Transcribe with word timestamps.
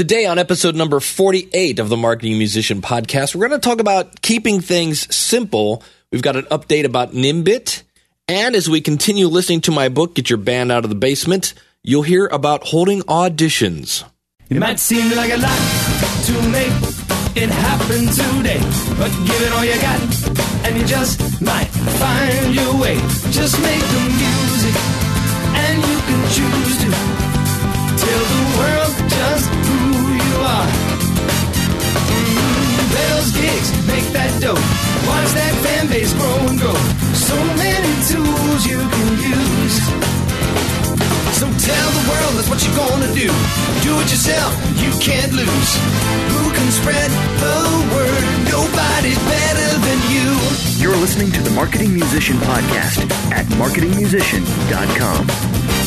Today, 0.00 0.24
on 0.24 0.38
episode 0.38 0.74
number 0.74 0.98
48 0.98 1.78
of 1.78 1.90
the 1.90 1.96
Marketing 1.98 2.38
Musician 2.38 2.80
podcast, 2.80 3.34
we're 3.34 3.48
going 3.48 3.60
to 3.60 3.68
talk 3.68 3.80
about 3.80 4.22
keeping 4.22 4.62
things 4.62 5.14
simple. 5.14 5.82
We've 6.10 6.22
got 6.22 6.36
an 6.36 6.46
update 6.46 6.86
about 6.86 7.12
Nimbit. 7.12 7.82
And 8.26 8.56
as 8.56 8.66
we 8.66 8.80
continue 8.80 9.26
listening 9.26 9.60
to 9.60 9.70
my 9.70 9.90
book, 9.90 10.14
Get 10.14 10.30
Your 10.30 10.38
Band 10.38 10.72
Out 10.72 10.84
of 10.84 10.88
the 10.88 10.96
Basement, 10.96 11.52
you'll 11.82 12.00
hear 12.00 12.26
about 12.28 12.64
holding 12.68 13.02
auditions. 13.02 14.02
It 14.48 14.56
might 14.56 14.78
seem 14.78 15.14
like 15.14 15.34
a 15.34 15.36
lot 15.36 15.60
to 16.24 16.32
make 16.48 16.72
it 17.36 17.50
happen 17.50 18.06
today, 18.08 18.60
but 18.96 19.12
give 19.28 19.42
it 19.42 19.52
all 19.52 19.66
you 19.66 19.78
got, 19.82 20.00
and 20.64 20.80
you 20.80 20.86
just 20.86 21.20
might 21.42 21.68
find 22.00 22.54
your 22.54 22.80
way. 22.80 22.96
Just 23.28 23.60
make 23.60 23.84
the 23.84 24.00
music, 24.16 24.76
and 25.60 25.76
you 25.76 25.98
can 26.08 26.20
choose 26.32 26.78
to 26.84 26.90
tell 28.00 28.24
the 28.24 28.56
world 28.56 29.10
just 29.10 29.59
are. 30.50 30.66
Mm, 32.10 32.90
play 32.90 33.06
those 33.14 33.30
gigs, 33.38 33.68
make 33.86 34.06
that 34.16 34.30
dough, 34.42 34.58
watch 35.06 35.30
that 35.38 35.54
fan 35.64 35.86
base 35.88 36.12
grow 36.18 36.38
and 36.50 36.58
grow. 36.58 36.74
So 37.14 37.36
many 37.54 37.92
tools 38.10 38.60
you 38.66 38.78
can 38.78 39.08
use. 39.22 39.76
So 41.38 41.46
tell 41.46 41.88
the 41.98 42.04
world 42.10 42.32
that's 42.36 42.50
what 42.50 42.60
you're 42.64 42.76
gonna 42.76 43.10
do. 43.14 43.30
Do 43.86 43.92
it 44.02 44.08
yourself, 44.10 44.50
you 44.82 44.90
can't 44.98 45.32
lose. 45.32 45.70
Who 46.34 46.42
can 46.52 46.68
spread 46.74 47.10
the 47.40 47.56
word? 47.94 48.24
Nobody's 48.50 49.20
better 49.24 49.70
than 49.86 49.98
you. 50.12 50.28
You're 50.82 50.96
listening 50.98 51.30
to 51.32 51.40
the 51.40 51.50
Marketing 51.50 51.94
Musician 51.94 52.36
Podcast 52.38 53.06
at 53.32 53.46
marketingmusician.com. 53.56 55.79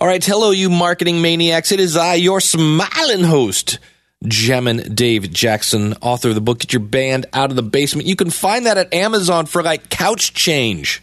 All 0.00 0.06
right, 0.06 0.24
hello, 0.24 0.50
you 0.50 0.70
marketing 0.70 1.20
maniacs. 1.20 1.72
It 1.72 1.78
is 1.78 1.94
I, 1.94 2.14
your 2.14 2.40
smiling 2.40 3.22
host, 3.22 3.78
Gemin 4.24 4.94
Dave 4.94 5.30
Jackson, 5.30 5.92
author 6.00 6.30
of 6.30 6.34
the 6.34 6.40
book 6.40 6.60
Get 6.60 6.72
Your 6.72 6.80
Band 6.80 7.26
Out 7.34 7.50
of 7.50 7.56
the 7.56 7.62
Basement. 7.62 8.08
You 8.08 8.16
can 8.16 8.30
find 8.30 8.64
that 8.64 8.78
at 8.78 8.94
Amazon 8.94 9.44
for 9.44 9.62
like 9.62 9.90
couch 9.90 10.32
change. 10.32 11.02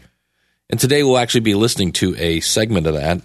And 0.71 0.79
today 0.79 1.03
we'll 1.03 1.19
actually 1.19 1.41
be 1.41 1.53
listening 1.53 1.91
to 1.91 2.15
a 2.17 2.39
segment 2.39 2.87
of 2.87 2.95
that. 2.95 3.21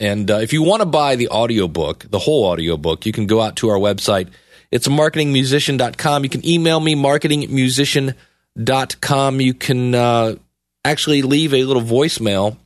And 0.00 0.30
uh, 0.30 0.36
if 0.36 0.54
you 0.54 0.62
want 0.62 0.80
to 0.80 0.86
buy 0.86 1.16
the 1.16 1.28
audiobook, 1.28 2.10
the 2.10 2.20
whole 2.20 2.46
audiobook, 2.46 3.04
you 3.04 3.12
can 3.12 3.26
go 3.26 3.42
out 3.42 3.56
to 3.56 3.68
our 3.68 3.78
website. 3.78 4.28
It's 4.70 4.88
marketingmusician.com. 4.88 6.24
You 6.24 6.30
can 6.30 6.48
email 6.48 6.80
me, 6.80 6.94
marketingmusician.com. 6.94 9.40
You 9.42 9.52
can 9.52 9.94
uh, 9.94 10.36
actually 10.82 11.20
leave 11.20 11.52
a 11.52 11.64
little 11.64 11.82
voicemail. 11.82 12.56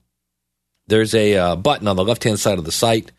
There's 0.86 1.14
a 1.14 1.36
uh, 1.36 1.56
button 1.56 1.88
on 1.88 1.96
the 1.96 2.04
left 2.04 2.24
hand 2.24 2.40
side 2.40 2.58
of 2.58 2.64
the 2.64 2.72
site. 2.72 3.12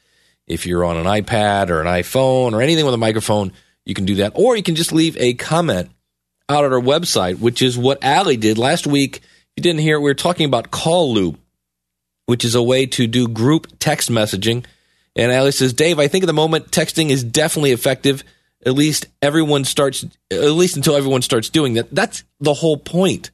If 0.47 0.65
you're 0.65 0.85
on 0.85 0.97
an 0.97 1.05
iPad 1.05 1.69
or 1.69 1.81
an 1.81 1.87
iPhone 1.87 2.53
or 2.53 2.61
anything 2.61 2.85
with 2.85 2.93
a 2.93 2.97
microphone, 2.97 3.53
you 3.85 3.93
can 3.93 4.05
do 4.05 4.15
that. 4.15 4.33
Or 4.35 4.57
you 4.57 4.63
can 4.63 4.75
just 4.75 4.91
leave 4.91 5.15
a 5.17 5.33
comment 5.33 5.89
out 6.49 6.65
at 6.65 6.73
our 6.73 6.81
website, 6.81 7.39
which 7.39 7.61
is 7.61 7.77
what 7.77 8.03
Allie 8.03 8.37
did 8.37 8.57
last 8.57 8.85
week. 8.85 9.21
You 9.55 9.63
didn't 9.63 9.81
hear 9.81 9.99
we 9.99 10.09
were 10.09 10.15
talking 10.15 10.45
about 10.45 10.71
Call 10.71 11.13
Loop 11.13 11.39
which 12.25 12.45
is 12.45 12.55
a 12.55 12.63
way 12.63 12.85
to 12.85 13.07
do 13.07 13.27
group 13.27 13.67
text 13.79 14.09
messaging. 14.09 14.65
And 15.15 15.31
Allie 15.31 15.51
says, 15.51 15.73
Dave, 15.73 15.99
I 15.99 16.07
think 16.07 16.23
at 16.23 16.27
the 16.27 16.33
moment 16.33 16.71
texting 16.71 17.09
is 17.09 17.23
definitely 17.23 17.71
effective. 17.71 18.23
At 18.65 18.73
least 18.73 19.05
everyone 19.21 19.65
starts, 19.65 20.05
at 20.31 20.51
least 20.51 20.77
until 20.77 20.95
everyone 20.95 21.21
starts 21.21 21.49
doing 21.49 21.73
that. 21.73 21.93
That's 21.93 22.23
the 22.39 22.53
whole 22.53 22.77
point. 22.77 23.29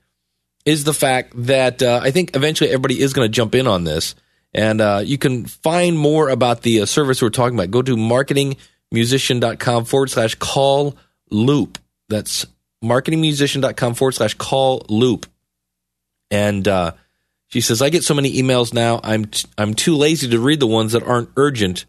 Is 0.69 0.83
the 0.83 0.93
fact 0.93 1.33
that 1.47 1.81
uh, 1.81 1.99
I 2.03 2.11
think 2.11 2.35
eventually 2.35 2.69
everybody 2.69 3.01
is 3.01 3.13
going 3.13 3.25
to 3.25 3.31
jump 3.31 3.55
in 3.55 3.65
on 3.65 3.83
this, 3.85 4.13
and 4.53 4.79
uh, 4.79 5.01
you 5.03 5.17
can 5.17 5.45
find 5.45 5.97
more 5.97 6.29
about 6.29 6.61
the 6.61 6.81
uh, 6.81 6.85
service 6.85 7.21
we're 7.21 7.29
talking 7.29 7.57
about. 7.57 7.71
Go 7.71 7.81
to 7.81 7.95
marketingmusician.com 7.95 9.85
forward 9.85 10.09
slash 10.11 10.35
call 10.35 10.95
loop. 11.31 11.79
That's 12.07 12.45
marketingmusician.com 12.83 13.93
forward 13.95 14.13
slash 14.13 14.35
call 14.35 14.85
loop, 14.89 15.25
and 16.29 16.67
uh, 16.67 16.91
she 17.49 17.61
says, 17.61 17.81
I 17.81 17.89
get 17.89 18.03
so 18.03 18.13
many 18.13 18.31
emails 18.33 18.73
now, 18.73 18.99
I'm, 19.03 19.25
t- 19.25 19.47
I'm 19.57 19.73
too 19.73 19.95
lazy 19.95 20.29
to 20.29 20.39
read 20.39 20.59
the 20.59 20.67
ones 20.67 20.91
that 20.93 21.03
aren't 21.03 21.31
urgent. 21.35 21.85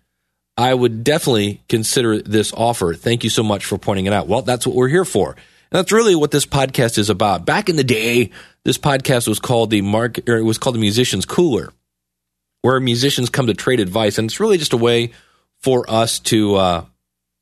I 0.57 0.73
would 0.73 1.05
definitely 1.05 1.61
consider 1.69 2.23
this 2.23 2.53
offer. 2.55 2.95
Thank 2.95 3.25
you 3.25 3.31
so 3.31 3.43
much 3.43 3.67
for 3.67 3.79
pointing 3.79 4.07
it 4.07 4.13
out. 4.15 4.27
Well, 4.27 4.43
that's 4.43 4.67
what 4.67 4.75
we're 4.75 4.89
here 4.89 5.05
for. 5.05 5.37
And 5.71 5.79
that's 5.79 5.93
really 5.93 6.15
what 6.15 6.31
this 6.31 6.47
podcast 6.47 6.99
is 6.99 7.11
about. 7.11 7.47
Back 7.47 7.69
in 7.69 7.77
the 7.77 7.85
day, 7.85 8.31
this 8.65 8.79
podcast 8.79 9.29
was 9.29 9.39
called 9.39 9.71
the 9.71 9.83
market, 9.83 10.29
or 10.29 10.37
it 10.37 10.43
was 10.43 10.59
called 10.59 10.75
the 10.75 10.81
Musicians 10.81 11.25
Cooler, 11.25 11.73
where 12.63 12.81
musicians 12.81 13.31
come 13.31 13.47
to 13.47 13.55
trade 13.55 13.81
advice, 13.81 14.19
and 14.19 14.29
it's 14.29 14.41
really 14.41 14.59
just 14.59 14.73
a 14.73 14.77
way 14.77 15.13
for 15.59 15.89
us 15.89 16.19
to, 16.19 16.57
uh, 16.57 16.85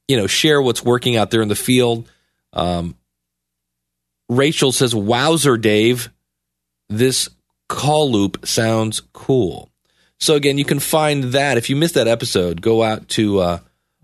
you 0.08 0.16
know, 0.16 0.26
share 0.26 0.60
what's 0.60 0.84
working 0.84 1.16
out 1.16 1.30
there 1.30 1.42
in 1.42 1.48
the 1.48 1.54
field. 1.54 2.10
Um, 2.52 2.96
Rachel 4.28 4.72
says, 4.72 4.94
"Wowzer, 4.94 5.56
Dave, 5.56 6.10
this 6.88 7.30
call 7.68 8.10
loop 8.10 8.46
sounds 8.46 9.00
cool. 9.12 9.70
So 10.20 10.34
again, 10.34 10.58
you 10.58 10.64
can 10.64 10.80
find 10.80 11.24
that. 11.24 11.56
If 11.56 11.70
you 11.70 11.76
missed 11.76 11.94
that 11.94 12.08
episode, 12.08 12.60
go 12.60 12.82
out 12.82 13.08
to 13.10 13.38
uh, 13.38 13.58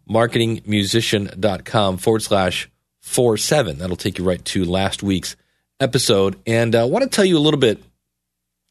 marketingmusician.com 0.08 1.96
forward 1.96 2.22
slash 2.22 2.70
four 3.04 3.36
seven. 3.36 3.78
That'll 3.78 3.96
take 3.96 4.18
you 4.18 4.24
right 4.24 4.42
to 4.46 4.64
last 4.64 5.02
week's 5.02 5.36
episode. 5.78 6.36
And 6.46 6.74
I 6.74 6.80
uh, 6.80 6.86
want 6.86 7.04
to 7.04 7.10
tell 7.10 7.24
you 7.24 7.36
a 7.36 7.38
little 7.38 7.60
bit. 7.60 7.78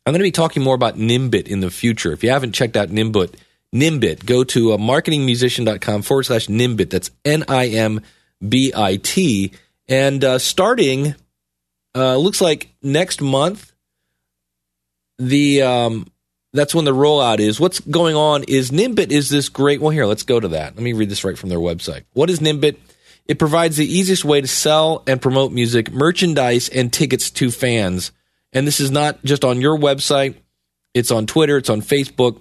I'm 0.05 0.11
going 0.11 0.19
to 0.19 0.23
be 0.23 0.31
talking 0.31 0.63
more 0.63 0.75
about 0.75 0.97
Nimbit 0.97 1.47
in 1.47 1.61
the 1.61 1.71
future. 1.71 2.11
If 2.11 2.23
you 2.23 2.31
haven't 2.31 2.51
checked 2.53 2.75
out 2.75 2.89
Nimbit, 2.89 3.35
Nimbit, 3.73 4.25
go 4.25 4.43
to 4.43 4.73
uh, 4.73 4.77
marketingmusician.com 4.77 6.01
forward 6.01 6.23
slash 6.23 6.47
Nimbit. 6.47 6.89
That's 6.89 7.11
N 7.23 7.45
I 7.47 7.67
M 7.67 8.01
B 8.45 8.73
I 8.75 8.97
T. 8.97 9.53
And 9.87 10.23
uh, 10.23 10.39
starting, 10.39 11.15
uh, 11.95 12.17
looks 12.17 12.41
like 12.41 12.73
next 12.81 13.21
month, 13.21 13.71
the 15.19 15.61
um, 15.61 16.07
that's 16.53 16.75
when 16.75 16.85
the 16.85 16.91
rollout 16.91 17.39
is. 17.39 17.59
What's 17.59 17.79
going 17.79 18.15
on 18.15 18.43
is 18.43 18.71
Nimbit 18.71 19.11
is 19.11 19.29
this 19.29 19.47
great. 19.47 19.79
Well, 19.79 19.91
here, 19.91 20.05
let's 20.05 20.23
go 20.23 20.39
to 20.39 20.49
that. 20.49 20.75
Let 20.75 20.83
me 20.83 20.93
read 20.93 21.09
this 21.09 21.23
right 21.23 21.37
from 21.37 21.49
their 21.49 21.59
website. 21.59 22.03
What 22.13 22.29
is 22.29 22.39
Nimbit? 22.39 22.77
It 23.25 23.39
provides 23.39 23.77
the 23.77 23.85
easiest 23.85 24.25
way 24.25 24.41
to 24.41 24.47
sell 24.47 25.03
and 25.07 25.21
promote 25.21 25.51
music, 25.51 25.91
merchandise, 25.91 26.69
and 26.69 26.91
tickets 26.91 27.29
to 27.31 27.51
fans. 27.51 28.11
And 28.51 28.67
this 28.67 28.79
is 28.79 28.91
not 28.91 29.23
just 29.23 29.45
on 29.45 29.61
your 29.61 29.77
website, 29.77 30.35
it's 30.93 31.11
on 31.11 31.25
Twitter, 31.25 31.57
it's 31.57 31.69
on 31.69 31.81
Facebook. 31.81 32.39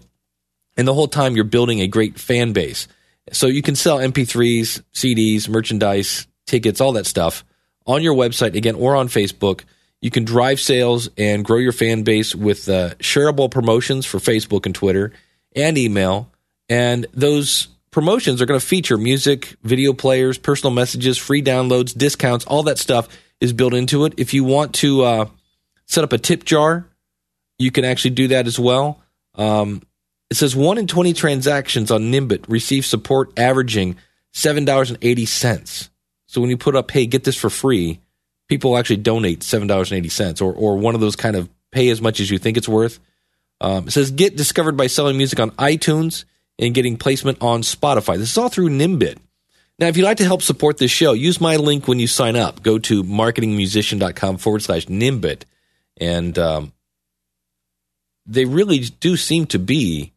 And 0.77 0.89
the 0.89 0.95
whole 0.95 1.09
time 1.09 1.37
you're 1.37 1.45
building 1.45 1.81
a 1.81 1.87
great 1.87 2.19
fan 2.19 2.53
base. 2.53 2.89
So 3.31 3.47
you 3.47 3.63
can 3.63 3.77
sell 3.77 3.99
MP3s, 3.99 4.83
CDs, 4.93 5.49
merchandise, 5.49 6.27
tickets, 6.47 6.81
all 6.81 6.93
that 6.93 7.07
stuff 7.07 7.45
on 7.87 8.03
your 8.03 8.15
website 8.15 8.55
again 8.55 8.75
or 8.75 8.97
on 8.97 9.09
Facebook. 9.09 9.63
You 10.01 10.11
can 10.11 10.25
drive 10.25 10.59
sales 10.59 11.09
and 11.17 11.45
grow 11.45 11.59
your 11.59 11.73
fan 11.73 12.03
base 12.03 12.35
with 12.35 12.69
uh, 12.69 12.95
shareable 12.97 13.51
promotions 13.51 14.05
for 14.05 14.19
Facebook 14.19 14.67
and 14.67 14.75
Twitter 14.75 15.13
and 15.55 15.79
email. 15.79 16.31
And 16.69 17.07
those 17.15 17.69
promotions 17.93 18.43
are 18.43 18.47
going 18.47 18.59
to 18.59 18.67
feature 18.67 18.99
music, 18.99 19.55
video 19.63 19.93
players, 19.93 20.39
personal 20.39 20.73
messages, 20.73 21.17
free 21.17 21.43
downloads, 21.43 21.97
discounts, 21.97 22.45
all 22.47 22.65
that 22.65 22.79
stuff 22.79 23.09
is 23.41 23.53
built 23.53 23.75
into 23.75 24.05
it. 24.05 24.15
If 24.17 24.35
you 24.35 24.43
want 24.43 24.75
to 24.77 25.03
uh, 25.03 25.27
set 25.87 26.03
up 26.03 26.13
a 26.13 26.19
tip 26.19 26.45
jar, 26.45 26.89
you 27.59 27.71
can 27.71 27.85
actually 27.85 28.11
do 28.11 28.29
that 28.29 28.49
as 28.49 28.59
well. 28.59 29.01
Um, 29.37 29.83
it 30.31 30.35
says 30.35 30.57
one 30.57 30.79
in 30.79 30.89
20 30.89 31.13
transactions 31.13 31.93
on 31.93 32.11
Nimbit 32.11 32.47
receive 32.49 32.85
support 32.85 33.39
averaging 33.39 33.97
$7.80. 34.35 35.89
So 36.27 36.41
when 36.41 36.51
you 36.51 36.57
put 36.57 36.75
up, 36.75 36.91
hey, 36.91 37.07
get 37.07 37.23
this 37.23 37.37
for 37.37 37.51
free, 37.51 38.01
people 38.49 38.77
actually 38.77 38.99
donate 38.99 39.43
seven 39.43 39.67
dollars 39.67 39.91
and 39.91 39.99
eighty 39.99 40.09
cents, 40.11 40.41
or 40.41 40.53
or 40.53 40.77
one 40.77 40.95
of 40.95 41.01
those 41.01 41.17
kind 41.17 41.37
of 41.37 41.49
pay 41.71 41.89
as 41.91 42.01
much 42.03 42.21
as 42.21 42.31
you 42.31 42.39
think 42.39 42.57
it's 42.57 42.69
worth. 42.69 42.99
Um, 43.61 43.87
it 43.87 43.93
says 43.93 44.11
get 44.11 44.37
discovered 44.37 44.77
by 44.77 44.89
selling 44.89 45.17
music 45.17 45.41
on 45.41 45.53
iTunes 45.53 46.25
and 46.63 46.75
getting 46.75 46.97
placement 46.97 47.39
on 47.41 47.63
Spotify. 47.63 48.17
This 48.17 48.31
is 48.31 48.39
all 48.39 48.49
through 48.49 48.71
Nimbit. 48.71 49.19
Now, 49.79 49.89
if 49.89 49.97
you'd 49.97 50.05
like 50.05 50.19
to 50.19 50.25
help 50.25 50.43
support 50.43 50.79
this 50.79 50.93
show, 50.93 51.13
use 51.13 51.41
my 51.41 51.57
link 51.57 51.89
when 51.89 51.99
you 51.99 52.07
sign 52.07 52.37
up. 52.37 52.63
Go 52.63 52.79
to 52.79 53.03
marketingmusician.com 53.03 54.39
forward 54.39 54.63
slash 54.63 54.87
Nimbit. 54.87 55.43
And 56.01 56.39
um, 56.39 56.73
they 58.27 58.45
really 58.45 58.79
do 58.79 59.17
seem 59.17 59.47
to 59.47 59.59
be 59.59 60.13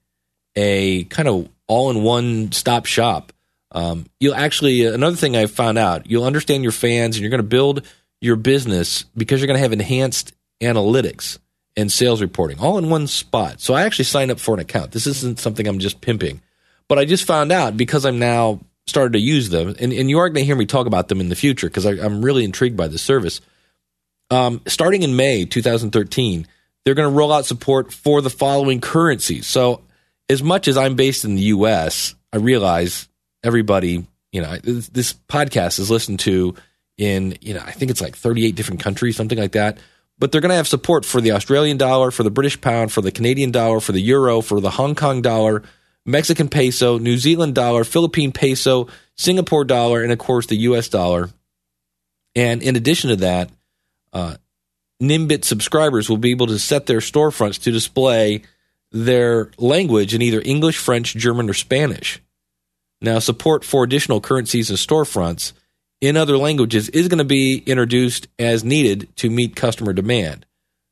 a 0.55 1.05
kind 1.05 1.27
of 1.27 1.49
all 1.67 1.89
in 1.89 2.03
one 2.03 2.51
stop 2.51 2.85
shop. 2.85 3.33
Um, 3.71 4.05
you'll 4.19 4.35
actually, 4.35 4.85
another 4.85 5.15
thing 5.15 5.35
I 5.35 5.47
found 5.47 5.79
out, 5.79 6.09
you'll 6.09 6.25
understand 6.25 6.61
your 6.61 6.71
fans 6.71 7.15
and 7.15 7.23
you're 7.23 7.31
going 7.31 7.39
to 7.39 7.43
build 7.43 7.87
your 8.21 8.35
business 8.35 9.03
because 9.17 9.41
you're 9.41 9.47
going 9.47 9.57
to 9.57 9.63
have 9.63 9.73
enhanced 9.73 10.33
analytics 10.61 11.39
and 11.75 11.91
sales 11.91 12.21
reporting 12.21 12.59
all 12.59 12.77
in 12.77 12.89
one 12.89 13.07
spot. 13.07 13.59
So 13.59 13.73
I 13.73 13.83
actually 13.83 14.05
signed 14.05 14.31
up 14.31 14.39
for 14.39 14.53
an 14.53 14.59
account. 14.59 14.91
This 14.91 15.07
isn't 15.07 15.39
something 15.39 15.67
I'm 15.67 15.79
just 15.79 16.01
pimping, 16.01 16.41
but 16.87 16.99
I 16.99 17.05
just 17.05 17.25
found 17.25 17.51
out 17.51 17.77
because 17.77 18.05
I'm 18.05 18.19
now 18.19 18.61
started 18.87 19.13
to 19.13 19.19
use 19.19 19.49
them, 19.49 19.75
and, 19.79 19.91
and 19.91 20.09
you 20.09 20.19
are 20.19 20.29
going 20.29 20.43
to 20.43 20.45
hear 20.45 20.55
me 20.55 20.65
talk 20.65 20.87
about 20.87 21.07
them 21.07 21.19
in 21.19 21.29
the 21.29 21.35
future 21.35 21.67
because 21.67 21.85
I'm 21.85 22.23
really 22.23 22.43
intrigued 22.43 22.77
by 22.77 22.87
this 22.87 23.01
service. 23.01 23.41
Um, 24.29 24.61
starting 24.67 25.03
in 25.03 25.15
May 25.15 25.45
2013, 25.45 26.47
they're 26.83 26.93
going 26.93 27.09
to 27.09 27.15
roll 27.15 27.33
out 27.33 27.45
support 27.45 27.91
for 27.91 28.21
the 28.21 28.29
following 28.29 28.81
currencies. 28.81 29.47
So, 29.47 29.81
as 30.29 30.41
much 30.41 30.67
as 30.67 30.77
I'm 30.77 30.95
based 30.95 31.25
in 31.25 31.35
the 31.35 31.43
U.S., 31.43 32.15
I 32.33 32.37
realize 32.37 33.07
everybody 33.43 34.05
You 34.31 34.41
know, 34.41 34.57
this, 34.57 34.89
this 34.89 35.13
podcast 35.13 35.79
is 35.79 35.89
listened 35.89 36.19
to 36.21 36.55
in, 36.97 37.37
you 37.41 37.53
know, 37.53 37.61
I 37.65 37.71
think 37.71 37.91
it's 37.91 38.01
like 38.01 38.15
38 38.15 38.55
different 38.55 38.81
countries, 38.81 39.15
something 39.15 39.37
like 39.37 39.53
that. 39.53 39.77
But 40.17 40.31
they're 40.31 40.41
going 40.41 40.49
to 40.49 40.55
have 40.55 40.67
support 40.67 41.05
for 41.05 41.21
the 41.21 41.31
Australian 41.31 41.77
dollar, 41.77 42.09
for 42.09 42.23
the 42.23 42.31
British 42.31 42.59
pound, 42.59 42.91
for 42.91 43.01
the 43.01 43.11
Canadian 43.11 43.51
dollar, 43.51 43.79
for 43.79 43.91
the 43.91 44.01
euro, 44.01 44.41
for 44.41 44.59
the 44.61 44.69
Hong 44.71 44.95
Kong 44.95 45.21
dollar, 45.21 45.63
Mexican 46.05 46.49
peso, 46.49 46.97
New 46.97 47.17
Zealand 47.17 47.55
dollar, 47.55 47.83
Philippine 47.83 48.31
peso, 48.31 48.87
Singapore 49.15 49.65
dollar, 49.65 50.03
and 50.03 50.11
of 50.11 50.19
course 50.19 50.45
the 50.45 50.57
US 50.57 50.89
dollar. 50.89 51.29
And 52.35 52.61
in 52.61 52.75
addition 52.75 53.09
to 53.09 53.15
that, 53.17 53.49
uh, 54.13 54.35
Nimbit 55.01 55.43
subscribers 55.43 56.09
will 56.09 56.17
be 56.17 56.31
able 56.31 56.47
to 56.47 56.59
set 56.59 56.85
their 56.85 56.99
storefronts 56.99 57.61
to 57.63 57.71
display 57.71 58.43
their 58.91 59.51
language 59.57 60.13
in 60.13 60.21
either 60.21 60.41
English, 60.43 60.77
French, 60.77 61.15
German, 61.15 61.49
or 61.49 61.53
Spanish. 61.53 62.21
Now, 63.01 63.19
support 63.19 63.65
for 63.65 63.83
additional 63.83 64.21
currencies 64.21 64.69
and 64.69 64.79
storefronts 64.79 65.51
in 66.01 66.17
other 66.17 66.37
languages 66.37 66.89
is 66.89 67.07
going 67.07 67.17
to 67.19 67.23
be 67.23 67.57
introduced 67.57 68.27
as 68.39 68.63
needed 68.63 69.13
to 69.17 69.29
meet 69.29 69.55
customer 69.55 69.91
demand. 69.91 70.45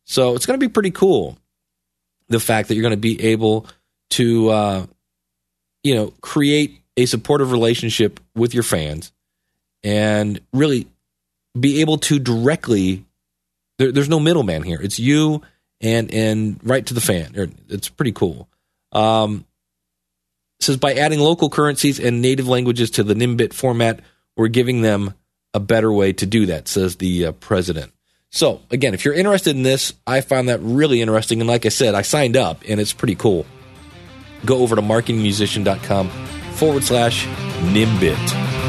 So 0.06 0.36
it's 0.36 0.46
going 0.46 0.60
to 0.60 0.66
be 0.66 0.72
pretty 0.72 0.92
cool. 0.92 1.38
The 2.28 2.40
fact 2.40 2.68
that 2.68 2.76
you're 2.76 2.84
going 2.84 2.92
to 2.92 2.98
be 2.98 3.22
able 3.22 3.68
to, 4.12 4.50
uh, 4.50 4.86
you 5.84 5.96
know, 5.96 6.14
create 6.22 6.82
a 6.98 7.06
supportive 7.06 7.52
relationship 7.52 8.20
with 8.36 8.54
your 8.54 8.64
fans 8.64 9.12
and 9.84 10.40
really 10.54 10.88
be 11.60 11.82
able 11.82 11.98
to 12.00 12.20
directly. 12.20 13.06
There, 13.78 13.92
there's 13.92 14.10
no 14.10 14.20
middleman 14.20 14.64
here. 14.64 14.80
It's 14.82 15.00
you 15.00 15.42
and 15.82 16.12
and 16.14 16.60
right 16.64 16.86
to 16.86 16.94
the 16.94 17.02
fan. 17.02 17.54
It's 17.70 17.90
pretty 17.90 18.14
cool. 18.14 18.48
Um, 18.92 19.46
says 20.62 20.78
by 20.78 20.94
adding 20.94 21.20
local 21.20 21.50
currencies 21.50 22.00
and 22.00 22.22
native 22.22 22.48
languages 22.48 22.92
to 22.92 23.04
the 23.04 23.14
Nimbit 23.14 23.54
format, 23.54 24.00
we're 24.38 24.48
giving 24.48 24.82
them 24.82 25.14
a 25.54 25.60
better 25.60 25.92
way 25.92 26.14
to 26.14 26.26
do 26.26 26.48
that, 26.48 26.68
says 26.68 26.96
the 26.96 27.28
uh, 27.28 27.32
president. 27.34 27.92
So, 28.32 28.62
again, 28.72 28.96
if 28.96 29.06
you're 29.06 29.14
interested 29.14 29.56
in 29.56 29.62
this, 29.62 29.94
I 30.08 30.22
found 30.22 30.50
that 30.50 30.60
really 30.62 31.02
interesting. 31.02 31.40
And 31.40 31.48
like 31.48 31.68
I 31.68 31.70
said, 31.70 31.94
I 31.94 32.02
signed 32.02 32.36
up 32.36 32.64
and 32.68 32.80
it's 32.80 32.94
pretty 32.94 33.14
cool. 33.14 33.46
Go 34.46 34.60
over 34.60 34.76
to 34.76 34.82
marketingmusician.com 34.82 36.10
forward 36.54 36.84
slash 36.84 37.26
Nimbit. 37.74 38.63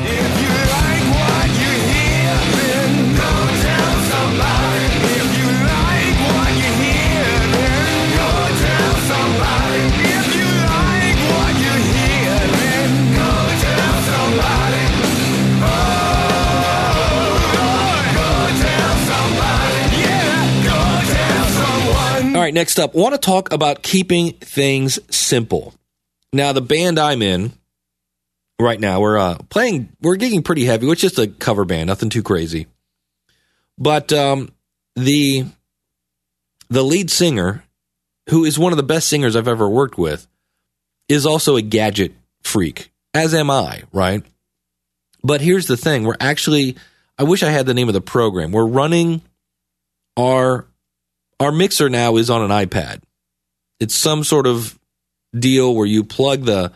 Right, 22.44 22.54
next 22.54 22.78
up, 22.78 22.94
want 22.94 23.14
to 23.14 23.18
talk 23.18 23.52
about 23.52 23.82
keeping 23.82 24.32
things 24.32 24.98
simple. 25.14 25.74
Now, 26.32 26.52
the 26.52 26.60
band 26.60 26.98
I'm 26.98 27.22
in 27.22 27.52
right 28.60 28.78
now, 28.78 29.00
we're 29.00 29.18
uh, 29.18 29.38
playing, 29.48 29.88
we're 30.02 30.16
gigging 30.16 30.44
pretty 30.44 30.64
heavy, 30.64 30.86
which 30.86 31.02
is 31.02 31.12
just 31.12 31.18
a 31.18 31.26
cover 31.26 31.64
band, 31.64 31.86
nothing 31.86 32.10
too 32.10 32.22
crazy. 32.22 32.66
But 33.78 34.12
um, 34.12 34.52
the 34.94 35.46
the 36.68 36.82
lead 36.82 37.10
singer, 37.10 37.64
who 38.30 38.44
is 38.44 38.58
one 38.58 38.72
of 38.72 38.76
the 38.76 38.82
best 38.82 39.08
singers 39.08 39.36
I've 39.36 39.48
ever 39.48 39.68
worked 39.68 39.98
with, 39.98 40.26
is 41.08 41.26
also 41.26 41.56
a 41.56 41.62
gadget 41.62 42.12
freak, 42.42 42.92
as 43.12 43.34
am 43.34 43.50
I, 43.50 43.82
right? 43.92 44.22
But 45.22 45.40
here's 45.40 45.66
the 45.66 45.76
thing: 45.76 46.04
we're 46.04 46.16
actually, 46.20 46.76
I 47.18 47.24
wish 47.24 47.42
I 47.42 47.50
had 47.50 47.66
the 47.66 47.74
name 47.74 47.88
of 47.88 47.94
the 47.94 48.00
program. 48.00 48.52
We're 48.52 48.66
running 48.66 49.22
our 50.16 50.66
our 51.40 51.52
mixer 51.52 51.88
now 51.88 52.16
is 52.16 52.30
on 52.30 52.42
an 52.42 52.50
iPad. 52.50 53.02
It's 53.80 53.94
some 53.94 54.24
sort 54.24 54.46
of 54.46 54.78
deal 55.38 55.74
where 55.74 55.86
you 55.86 56.04
plug 56.04 56.44
the 56.44 56.72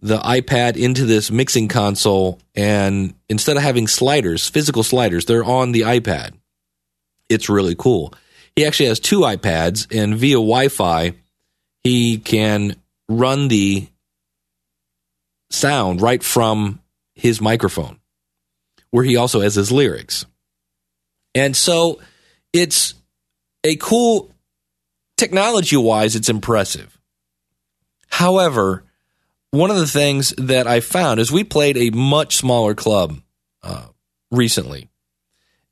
the 0.00 0.18
iPad 0.18 0.76
into 0.76 1.06
this 1.06 1.30
mixing 1.30 1.68
console 1.68 2.40
and 2.56 3.14
instead 3.28 3.56
of 3.56 3.62
having 3.62 3.86
sliders, 3.86 4.48
physical 4.48 4.82
sliders, 4.82 5.26
they're 5.26 5.44
on 5.44 5.70
the 5.70 5.82
iPad. 5.82 6.32
It's 7.28 7.48
really 7.48 7.76
cool. 7.76 8.12
He 8.56 8.66
actually 8.66 8.88
has 8.88 8.98
two 8.98 9.20
iPads 9.20 9.86
and 9.96 10.16
via 10.16 10.34
Wi-Fi 10.34 11.14
he 11.84 12.18
can 12.18 12.76
run 13.08 13.48
the 13.48 13.88
sound 15.50 16.00
right 16.00 16.22
from 16.22 16.80
his 17.14 17.40
microphone 17.40 17.98
where 18.90 19.04
he 19.04 19.16
also 19.16 19.40
has 19.40 19.54
his 19.54 19.72
lyrics. 19.72 20.26
And 21.34 21.56
so 21.56 22.00
it's 22.52 22.94
a 23.64 23.76
cool 23.76 24.32
technology 25.16 25.76
wise, 25.76 26.16
it's 26.16 26.28
impressive. 26.28 26.98
However, 28.08 28.84
one 29.50 29.70
of 29.70 29.76
the 29.76 29.86
things 29.86 30.30
that 30.38 30.66
I 30.66 30.80
found 30.80 31.20
is 31.20 31.30
we 31.30 31.44
played 31.44 31.76
a 31.76 31.90
much 31.90 32.36
smaller 32.36 32.74
club 32.74 33.20
uh, 33.62 33.86
recently. 34.30 34.88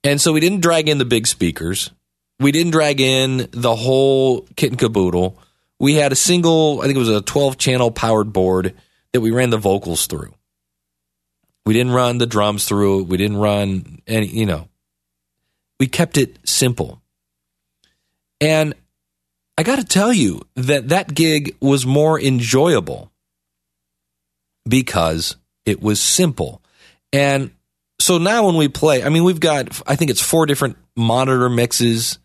And 0.04 0.20
so 0.20 0.32
we 0.32 0.40
didn't 0.40 0.60
drag 0.60 0.88
in 0.88 0.98
the 0.98 1.04
big 1.04 1.26
speakers. 1.26 1.90
We 2.38 2.52
didn't 2.52 2.72
drag 2.72 3.00
in 3.00 3.48
the 3.52 3.74
whole 3.74 4.42
kit 4.56 4.70
and 4.70 4.78
caboodle. 4.78 5.38
We 5.78 5.94
had 5.94 6.12
a 6.12 6.16
single, 6.16 6.80
I 6.80 6.84
think 6.84 6.96
it 6.96 7.00
was 7.00 7.08
a 7.08 7.22
12 7.22 7.58
channel 7.58 7.90
powered 7.90 8.32
board 8.32 8.74
that 9.12 9.20
we 9.20 9.30
ran 9.30 9.50
the 9.50 9.58
vocals 9.58 10.06
through. 10.06 10.34
We 11.66 11.74
didn't 11.74 11.92
run 11.92 12.18
the 12.18 12.26
drums 12.26 12.64
through. 12.64 13.04
We 13.04 13.16
didn't 13.16 13.36
run 13.36 14.00
any, 14.06 14.26
you 14.26 14.46
know, 14.46 14.68
we 15.78 15.86
kept 15.86 16.16
it 16.16 16.38
simple. 16.44 17.02
And 18.40 18.74
I 19.58 19.62
got 19.62 19.76
to 19.76 19.84
tell 19.84 20.12
you 20.12 20.42
that 20.56 20.88
that 20.88 21.12
gig 21.12 21.56
was 21.60 21.84
more 21.84 22.18
enjoyable 22.18 23.12
because 24.66 25.36
it 25.66 25.82
was 25.82 26.00
simple. 26.00 26.62
And 27.12 27.50
so 28.00 28.18
now 28.18 28.46
when 28.46 28.56
we 28.56 28.68
play, 28.68 29.04
I 29.04 29.10
mean, 29.10 29.24
we've 29.24 29.40
got, 29.40 29.82
I 29.86 29.96
think 29.96 30.10
it's 30.10 30.22
four 30.22 30.46
different 30.46 30.78
monitor 30.96 31.50
mixes 31.50 32.18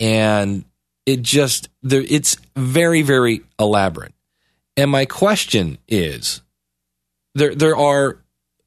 and 0.00 0.64
it 1.06 1.22
just, 1.22 1.68
it's 1.82 2.36
very, 2.56 3.02
very 3.02 3.42
elaborate. 3.58 4.12
And 4.76 4.90
my 4.90 5.04
question 5.04 5.78
is 5.86 6.42
there, 7.34 7.54
there 7.54 7.76
are, 7.76 8.18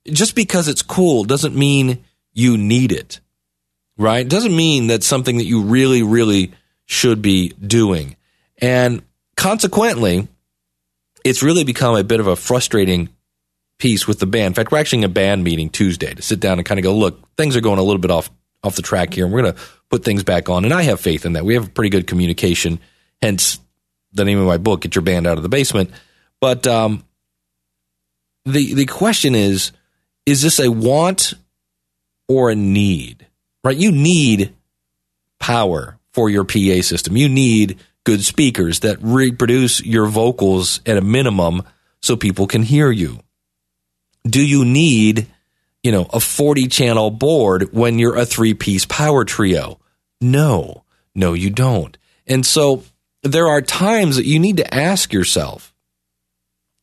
just 0.06 0.36
because 0.36 0.70
it's 0.70 0.82
cool 0.82 1.26
doesn't 1.26 1.56
mean 1.56 2.06
you 2.32 2.58
need 2.58 2.94
it, 2.94 3.20
right? 3.98 4.26
It 4.26 4.30
doesn't 4.30 4.56
mean 4.56 4.88
that's 4.88 5.08
something 5.08 5.38
that 5.38 5.44
you 5.46 5.64
really, 5.64 6.04
really 6.04 6.54
should 6.88 7.22
be 7.22 7.50
doing. 7.50 8.16
And 8.58 9.04
consequently, 9.36 10.28
it's 11.24 11.44
really 11.44 11.64
become 11.64 11.96
a 11.96 12.04
bit 12.04 12.20
of 12.20 12.28
a 12.28 12.36
frustrating 12.36 13.10
piece 13.78 14.08
with 14.08 14.20
the 14.20 14.26
band. 14.26 14.48
In 14.48 14.54
fact, 14.54 14.72
we're 14.72 14.80
actually 14.80 15.00
in 15.00 15.06
a 15.06 15.10
band 15.10 15.44
meeting 15.44 15.70
Tuesday 15.70 16.14
to 16.14 16.22
sit 16.22 16.40
down 16.40 16.58
and 16.58 16.66
kind 16.66 16.80
of 16.80 16.84
go, 16.84 16.96
look, 16.96 17.36
things 17.36 17.56
are 17.56 17.62
going 17.62 17.78
a 17.78 17.84
little 17.84 18.02
bit 18.02 18.10
off 18.10 18.32
off 18.64 18.76
the 18.76 18.82
track 18.82 19.14
here, 19.14 19.26
and 19.26 19.34
we're 19.34 19.44
going 19.44 19.54
to 19.54 19.62
put 19.90 20.04
things 20.04 20.24
back 20.24 20.50
on. 20.50 20.66
And 20.66 20.74
I 20.74 20.82
have 20.82 21.00
faith 21.00 21.26
in 21.26 21.34
that. 21.34 21.46
We 21.46 21.54
have 21.54 21.76
pretty 21.76 21.90
good 21.90 22.08
communication, 22.08 22.80
hence 23.22 23.60
the 24.14 24.26
name 24.26 24.40
of 24.40 24.48
my 24.48 24.58
book, 24.58 24.82
"Get 24.82 24.96
Your 24.96 25.04
Band 25.04 25.28
Out 25.28 25.38
of 25.38 25.44
the 25.44 25.50
Basement." 25.50 25.92
But 26.42 26.66
um, 26.66 27.04
the 28.46 28.74
the 28.74 28.86
question 28.86 29.36
is, 29.36 29.74
is 30.26 30.42
this 30.42 30.60
a 30.60 30.72
want 30.72 31.36
or 32.28 32.50
a 32.50 32.56
need? 32.56 33.28
Right? 33.64 33.78
You 33.78 33.92
need 33.92 34.56
power 35.40 35.97
for 36.18 36.32
your 36.32 36.46
PA 36.46 36.82
system. 36.82 37.16
You 37.16 37.30
need 37.30 37.78
good 38.04 38.24
speakers 38.24 38.80
that 38.80 38.98
reproduce 39.02 39.86
your 39.86 40.08
vocals 40.08 40.82
at 40.88 40.98
a 40.98 41.02
minimum 41.02 41.62
so 42.02 42.18
people 42.18 42.48
can 42.48 42.64
hear 42.64 42.90
you. 42.90 43.20
Do 44.26 44.44
you 44.44 44.66
need, 44.66 45.28
you 45.84 45.92
know, 45.92 46.08
a 46.12 46.20
40 46.20 46.70
channel 46.70 47.12
board 47.12 47.72
when 47.72 48.00
you're 48.00 48.16
a 48.16 48.26
three 48.26 48.56
piece 48.56 48.84
power 48.84 49.26
trio? 49.26 49.80
No, 50.20 50.86
no, 51.14 51.34
you 51.34 51.52
don't. 51.52 51.96
And 52.26 52.44
so 52.44 52.84
there 53.22 53.48
are 53.48 53.62
times 53.62 54.16
that 54.16 54.26
you 54.26 54.40
need 54.40 54.58
to 54.58 54.74
ask 54.74 55.14
yourself, 55.14 55.72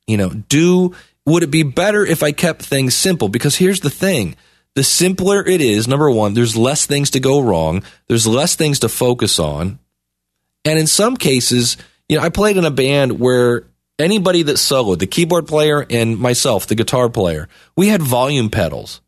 you 0.06 0.16
know, 0.16 0.28
do, 0.28 0.94
would 1.26 1.42
it 1.42 1.50
be 1.50 1.64
better 1.64 2.06
if 2.06 2.22
I 2.22 2.30
kept 2.30 2.62
things 2.62 2.94
simple? 2.94 3.28
Because 3.28 3.56
here's 3.56 3.80
the 3.80 3.90
thing. 3.90 4.36
The 4.74 4.82
simpler 4.82 5.46
it 5.46 5.60
is, 5.60 5.86
number 5.86 6.10
one, 6.10 6.34
there's 6.34 6.56
less 6.56 6.84
things 6.86 7.10
to 7.10 7.20
go 7.20 7.40
wrong. 7.40 7.82
There's 8.08 8.26
less 8.26 8.56
things 8.56 8.80
to 8.80 8.88
focus 8.88 9.38
on. 9.38 9.78
And 10.64 10.78
in 10.78 10.86
some 10.86 11.16
cases, 11.16 11.76
you 12.08 12.16
know, 12.16 12.22
I 12.22 12.28
played 12.28 12.56
in 12.56 12.64
a 12.64 12.70
band 12.70 13.20
where 13.20 13.64
anybody 13.98 14.42
that 14.42 14.56
soloed, 14.56 14.98
the 14.98 15.06
keyboard 15.06 15.46
player 15.46 15.86
and 15.88 16.18
myself, 16.18 16.66
the 16.66 16.74
guitar 16.74 17.08
player, 17.08 17.48
we 17.76 17.88
had 17.88 18.02
volume 18.02 18.50
pedals. 18.50 19.00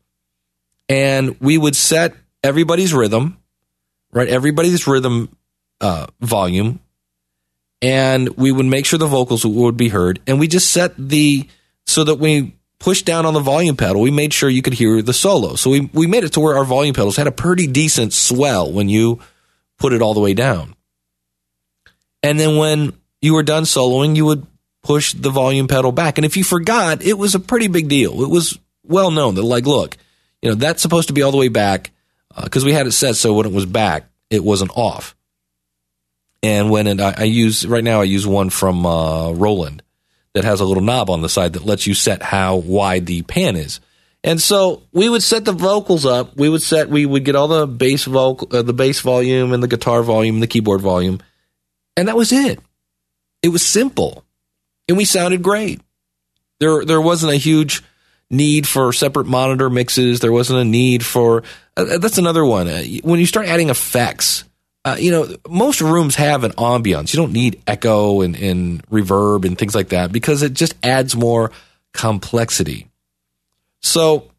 And 0.89 1.39
we 1.41 1.57
would 1.57 1.75
set 1.75 2.15
everybody's 2.43 2.93
rhythm, 2.93 3.37
right? 4.11 4.29
Everybody's 4.29 4.87
rhythm 4.87 5.35
uh, 5.81 6.07
volume. 6.21 6.79
And 7.81 8.29
we 8.37 8.51
would 8.51 8.65
make 8.65 8.85
sure 8.85 8.97
the 8.97 9.05
vocals 9.05 9.45
would 9.45 9.77
be 9.77 9.89
heard. 9.89 10.21
And 10.25 10.39
we 10.39 10.47
just 10.47 10.71
set 10.71 10.93
the, 10.97 11.47
so 11.85 12.05
that 12.05 12.15
we, 12.15 12.56
pushed 12.79 13.05
down 13.05 13.25
on 13.25 13.33
the 13.33 13.39
volume 13.39 13.75
pedal, 13.75 14.01
we 14.01 14.11
made 14.11 14.33
sure 14.33 14.49
you 14.49 14.61
could 14.61 14.73
hear 14.73 15.01
the 15.01 15.13
solo. 15.13 15.55
So 15.55 15.69
we, 15.69 15.89
we 15.93 16.07
made 16.07 16.23
it 16.23 16.33
to 16.33 16.39
where 16.39 16.57
our 16.57 16.65
volume 16.65 16.93
pedals 16.93 17.17
had 17.17 17.27
a 17.27 17.31
pretty 17.31 17.67
decent 17.67 18.13
swell 18.13 18.71
when 18.71 18.89
you 18.89 19.19
put 19.77 19.93
it 19.93 20.01
all 20.01 20.13
the 20.13 20.19
way 20.19 20.33
down. 20.33 20.75
And 22.23 22.39
then 22.39 22.57
when 22.57 22.93
you 23.21 23.33
were 23.33 23.43
done 23.43 23.63
soloing, 23.63 24.15
you 24.15 24.25
would 24.25 24.45
push 24.83 25.13
the 25.13 25.29
volume 25.29 25.67
pedal 25.67 25.91
back. 25.91 26.17
And 26.17 26.25
if 26.25 26.37
you 26.37 26.43
forgot, 26.43 27.01
it 27.01 27.17
was 27.17 27.35
a 27.35 27.39
pretty 27.39 27.67
big 27.67 27.89
deal. 27.89 28.21
It 28.21 28.29
was 28.29 28.57
well 28.83 29.11
known 29.11 29.35
that, 29.35 29.43
like, 29.43 29.65
look, 29.65 29.97
you 30.41 30.49
know, 30.49 30.55
that's 30.55 30.81
supposed 30.81 31.07
to 31.07 31.13
be 31.13 31.23
all 31.23 31.31
the 31.31 31.37
way 31.37 31.49
back 31.49 31.91
because 32.43 32.63
uh, 32.63 32.67
we 32.67 32.73
had 32.73 32.87
it 32.87 32.91
set 32.91 33.15
so 33.15 33.33
when 33.33 33.45
it 33.45 33.51
was 33.51 33.65
back, 33.65 34.09
it 34.29 34.43
wasn't 34.43 34.71
off. 34.75 35.15
And 36.43 36.69
when 36.69 36.87
it, 36.87 37.01
I, 37.01 37.15
I 37.17 37.23
use 37.23 37.65
right 37.65 37.83
now, 37.83 38.01
I 38.01 38.05
use 38.05 38.27
one 38.27 38.49
from 38.49 38.85
uh, 38.85 39.31
Roland 39.31 39.81
that 40.37 40.45
has 40.45 40.61
a 40.61 40.65
little 40.65 40.83
knob 40.83 41.09
on 41.09 41.21
the 41.21 41.29
side 41.29 41.53
that 41.53 41.65
lets 41.65 41.87
you 41.87 41.95
set 41.95 42.21
how 42.21 42.57
wide 42.57 43.07
the 43.07 43.23
pan 43.23 43.55
is. 43.55 43.79
And 44.23 44.39
so 44.39 44.83
we 44.91 45.09
would 45.09 45.23
set 45.23 45.45
the 45.45 45.51
vocals 45.51 46.05
up. 46.05 46.37
We 46.37 46.47
would 46.47 46.61
set, 46.61 46.89
we 46.89 47.07
would 47.07 47.25
get 47.25 47.35
all 47.35 47.47
the 47.47 47.65
bass 47.65 48.05
vocal, 48.05 48.47
uh, 48.55 48.61
the 48.61 48.73
bass 48.73 49.01
volume 49.01 49.51
and 49.51 49.63
the 49.63 49.67
guitar 49.67 50.03
volume, 50.03 50.35
and 50.35 50.43
the 50.43 50.47
keyboard 50.47 50.81
volume, 50.81 51.21
and 51.95 52.07
that 52.07 52.15
was 52.15 52.31
it. 52.31 52.59
It 53.41 53.49
was 53.49 53.65
simple, 53.65 54.23
and 54.87 54.95
we 54.95 55.05
sounded 55.05 55.41
great. 55.41 55.81
There, 56.59 56.85
there 56.85 57.01
wasn't 57.01 57.33
a 57.33 57.37
huge 57.37 57.81
need 58.29 58.67
for 58.67 58.93
separate 58.93 59.25
monitor 59.25 59.69
mixes. 59.69 60.19
There 60.19 60.31
wasn't 60.31 60.59
a 60.59 60.65
need 60.65 61.03
for. 61.03 61.43
Uh, 61.75 61.97
that's 61.97 62.17
another 62.19 62.45
one. 62.45 62.67
Uh, 62.67 62.83
when 63.03 63.19
you 63.19 63.25
start 63.25 63.47
adding 63.47 63.69
effects, 63.69 64.43
uh, 64.87 64.95
you 64.97 65.11
know, 65.11 65.35
most 65.49 65.81
rooms 65.81 66.15
have 66.15 66.43
an 66.43 66.51
ambiance. 66.51 67.13
You 67.13 67.17
don't 67.17 67.33
need 67.33 67.61
echo 67.67 68.21
and, 68.21 68.35
and 68.35 68.85
reverb 68.87 69.45
and 69.45 69.57
things 69.57 69.75
like 69.75 69.89
that 69.89 70.11
because 70.11 70.43
it 70.43 70.53
just 70.53 70.75
adds 70.83 71.15
more 71.15 71.51
complexity. 71.93 72.87
So, 73.81 74.31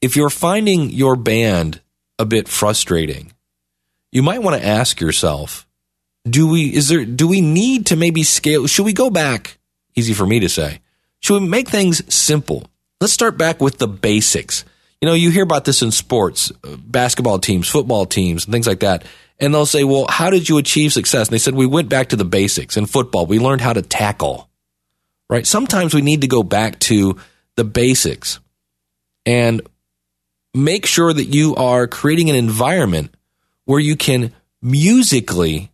if 0.00 0.16
you're 0.16 0.30
finding 0.30 0.90
your 0.90 1.16
band 1.16 1.80
a 2.18 2.24
bit 2.24 2.48
frustrating, 2.48 3.32
you 4.12 4.22
might 4.22 4.42
want 4.42 4.60
to 4.60 4.66
ask 4.66 5.00
yourself, 5.00 5.66
do 6.28 6.48
we 6.48 6.74
is 6.74 6.88
there 6.88 7.04
do 7.04 7.28
we 7.28 7.40
need 7.40 7.86
to 7.86 7.96
maybe 7.96 8.22
scale 8.22 8.66
should 8.66 8.84
we 8.84 8.92
go 8.92 9.10
back 9.10 9.58
easy 9.94 10.12
for 10.12 10.26
me 10.26 10.40
to 10.40 10.48
say 10.48 10.80
should 11.20 11.40
we 11.40 11.48
make 11.48 11.68
things 11.68 12.02
simple 12.12 12.64
let's 13.00 13.12
start 13.12 13.38
back 13.38 13.60
with 13.60 13.78
the 13.78 13.86
basics 13.86 14.64
you 15.00 15.06
know 15.06 15.14
you 15.14 15.30
hear 15.30 15.44
about 15.44 15.64
this 15.64 15.82
in 15.82 15.90
sports 15.90 16.50
uh, 16.64 16.76
basketball 16.78 17.38
teams 17.38 17.68
football 17.68 18.06
teams 18.06 18.44
and 18.44 18.52
things 18.52 18.66
like 18.66 18.80
that 18.80 19.04
and 19.38 19.54
they'll 19.54 19.66
say, 19.66 19.84
well, 19.84 20.06
how 20.08 20.30
did 20.30 20.48
you 20.48 20.58
achieve 20.58 20.92
success? 20.92 21.28
And 21.28 21.34
they 21.34 21.38
said, 21.38 21.54
we 21.54 21.66
went 21.66 21.88
back 21.88 22.08
to 22.08 22.16
the 22.16 22.24
basics. 22.24 22.76
In 22.76 22.86
football, 22.86 23.26
we 23.26 23.38
learned 23.38 23.60
how 23.60 23.72
to 23.72 23.82
tackle, 23.82 24.48
right? 25.28 25.46
Sometimes 25.46 25.94
we 25.94 26.02
need 26.02 26.22
to 26.22 26.28
go 26.28 26.42
back 26.42 26.78
to 26.80 27.16
the 27.56 27.64
basics 27.64 28.40
and 29.24 29.62
make 30.54 30.86
sure 30.86 31.12
that 31.12 31.24
you 31.24 31.54
are 31.56 31.86
creating 31.86 32.30
an 32.30 32.36
environment 32.36 33.14
where 33.64 33.80
you 33.80 33.96
can 33.96 34.32
musically 34.62 35.70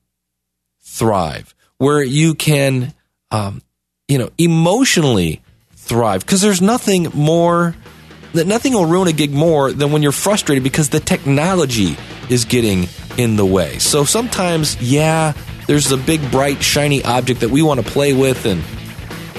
thrive, 0.80 1.54
where 1.78 2.02
you 2.02 2.34
can, 2.34 2.92
um, 3.30 3.62
you 4.08 4.18
know, 4.18 4.30
emotionally 4.38 5.40
thrive. 5.74 6.20
Because 6.20 6.40
there's 6.40 6.62
nothing 6.62 7.08
more 7.14 7.74
that 8.32 8.46
nothing 8.46 8.72
will 8.72 8.86
ruin 8.86 9.08
a 9.08 9.12
gig 9.12 9.32
more 9.32 9.72
than 9.72 9.92
when 9.92 10.02
you're 10.02 10.10
frustrated 10.10 10.64
because 10.64 10.88
the 10.88 11.00
technology 11.00 11.96
is 12.30 12.44
getting 12.44 12.88
in 13.16 13.36
the 13.36 13.46
way. 13.46 13.78
So 13.78 14.04
sometimes, 14.04 14.80
yeah, 14.80 15.32
there's 15.66 15.92
a 15.92 15.96
big, 15.96 16.30
bright, 16.30 16.62
shiny 16.62 17.04
object 17.04 17.40
that 17.40 17.50
we 17.50 17.62
want 17.62 17.84
to 17.84 17.90
play 17.90 18.12
with 18.12 18.46
and 18.46 18.62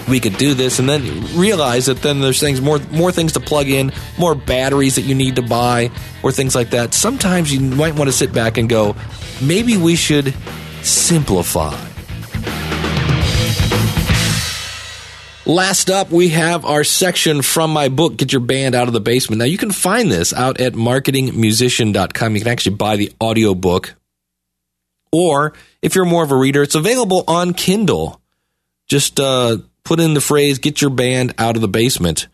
we 0.08 0.20
could 0.20 0.38
do 0.38 0.54
this 0.54 0.80
and 0.80 0.90
then 0.90 1.02
realize 1.38 1.86
that 1.86 2.02
then 2.02 2.20
there's 2.20 2.40
things 2.40 2.60
more 2.60 2.80
more 2.92 3.12
things 3.12 3.34
to 3.34 3.40
plug 3.40 3.68
in, 3.68 3.92
more 4.18 4.36
batteries 4.36 4.96
that 4.96 5.04
you 5.04 5.16
need 5.16 5.38
to 5.38 5.42
buy 5.42 5.92
or 6.24 6.32
things 6.32 6.56
like 6.56 6.72
that. 6.72 6.94
Sometimes 6.94 7.54
you 7.54 7.62
might 7.62 7.96
want 7.96 8.10
to 8.10 8.12
sit 8.12 8.34
back 8.34 8.58
and 8.58 8.68
go, 8.68 8.96
maybe 9.42 9.78
we 9.78 9.96
should 9.96 10.34
simplify. 10.82 11.93
Last 15.46 15.90
up, 15.90 16.10
we 16.10 16.30
have 16.30 16.64
our 16.64 16.86
section 16.86 17.42
from 17.42 17.72
my 17.72 17.90
book, 17.90 18.16
Get 18.16 18.32
Your 18.32 18.40
Band 18.40 18.76
Out 18.76 18.88
of 18.88 18.94
the 18.94 19.02
Basement. 19.02 19.40
Now, 19.40 19.46
you 19.46 19.58
can 19.58 19.74
find 19.74 20.10
this 20.10 20.32
out 20.32 20.62
at 20.62 20.72
marketingmusician.com. 20.72 22.36
You 22.36 22.42
can 22.42 22.50
actually 22.50 22.76
buy 22.78 22.96
the 22.96 23.12
audiobook. 23.22 23.96
Or 25.12 25.52
if 25.82 25.96
you're 25.96 26.06
more 26.06 26.24
of 26.24 26.32
a 26.32 26.38
reader, 26.38 26.64
it's 26.64 26.76
available 26.76 27.26
on 27.28 27.54
Kindle. 27.54 28.22
Just 28.88 29.20
uh, 29.20 29.58
put 29.84 30.00
in 30.00 30.14
the 30.14 30.22
phrase, 30.22 30.60
Get 30.60 30.80
Your 30.80 30.92
Band 30.92 31.34
Out 31.38 31.58
of 31.58 31.62
the 31.62 31.68
Basement, 31.68 32.30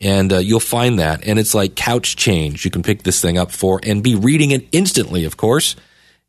and 0.00 0.32
uh, 0.32 0.38
you'll 0.38 0.58
find 0.58 0.98
that. 0.98 1.26
And 1.26 1.38
it's 1.38 1.54
like 1.54 1.76
couch 1.76 2.16
change. 2.16 2.64
You 2.64 2.70
can 2.70 2.82
pick 2.82 3.02
this 3.02 3.20
thing 3.20 3.36
up 3.36 3.52
for 3.52 3.78
and 3.82 4.02
be 4.02 4.14
reading 4.14 4.52
it 4.52 4.68
instantly, 4.72 5.26
of 5.26 5.36
course. 5.36 5.76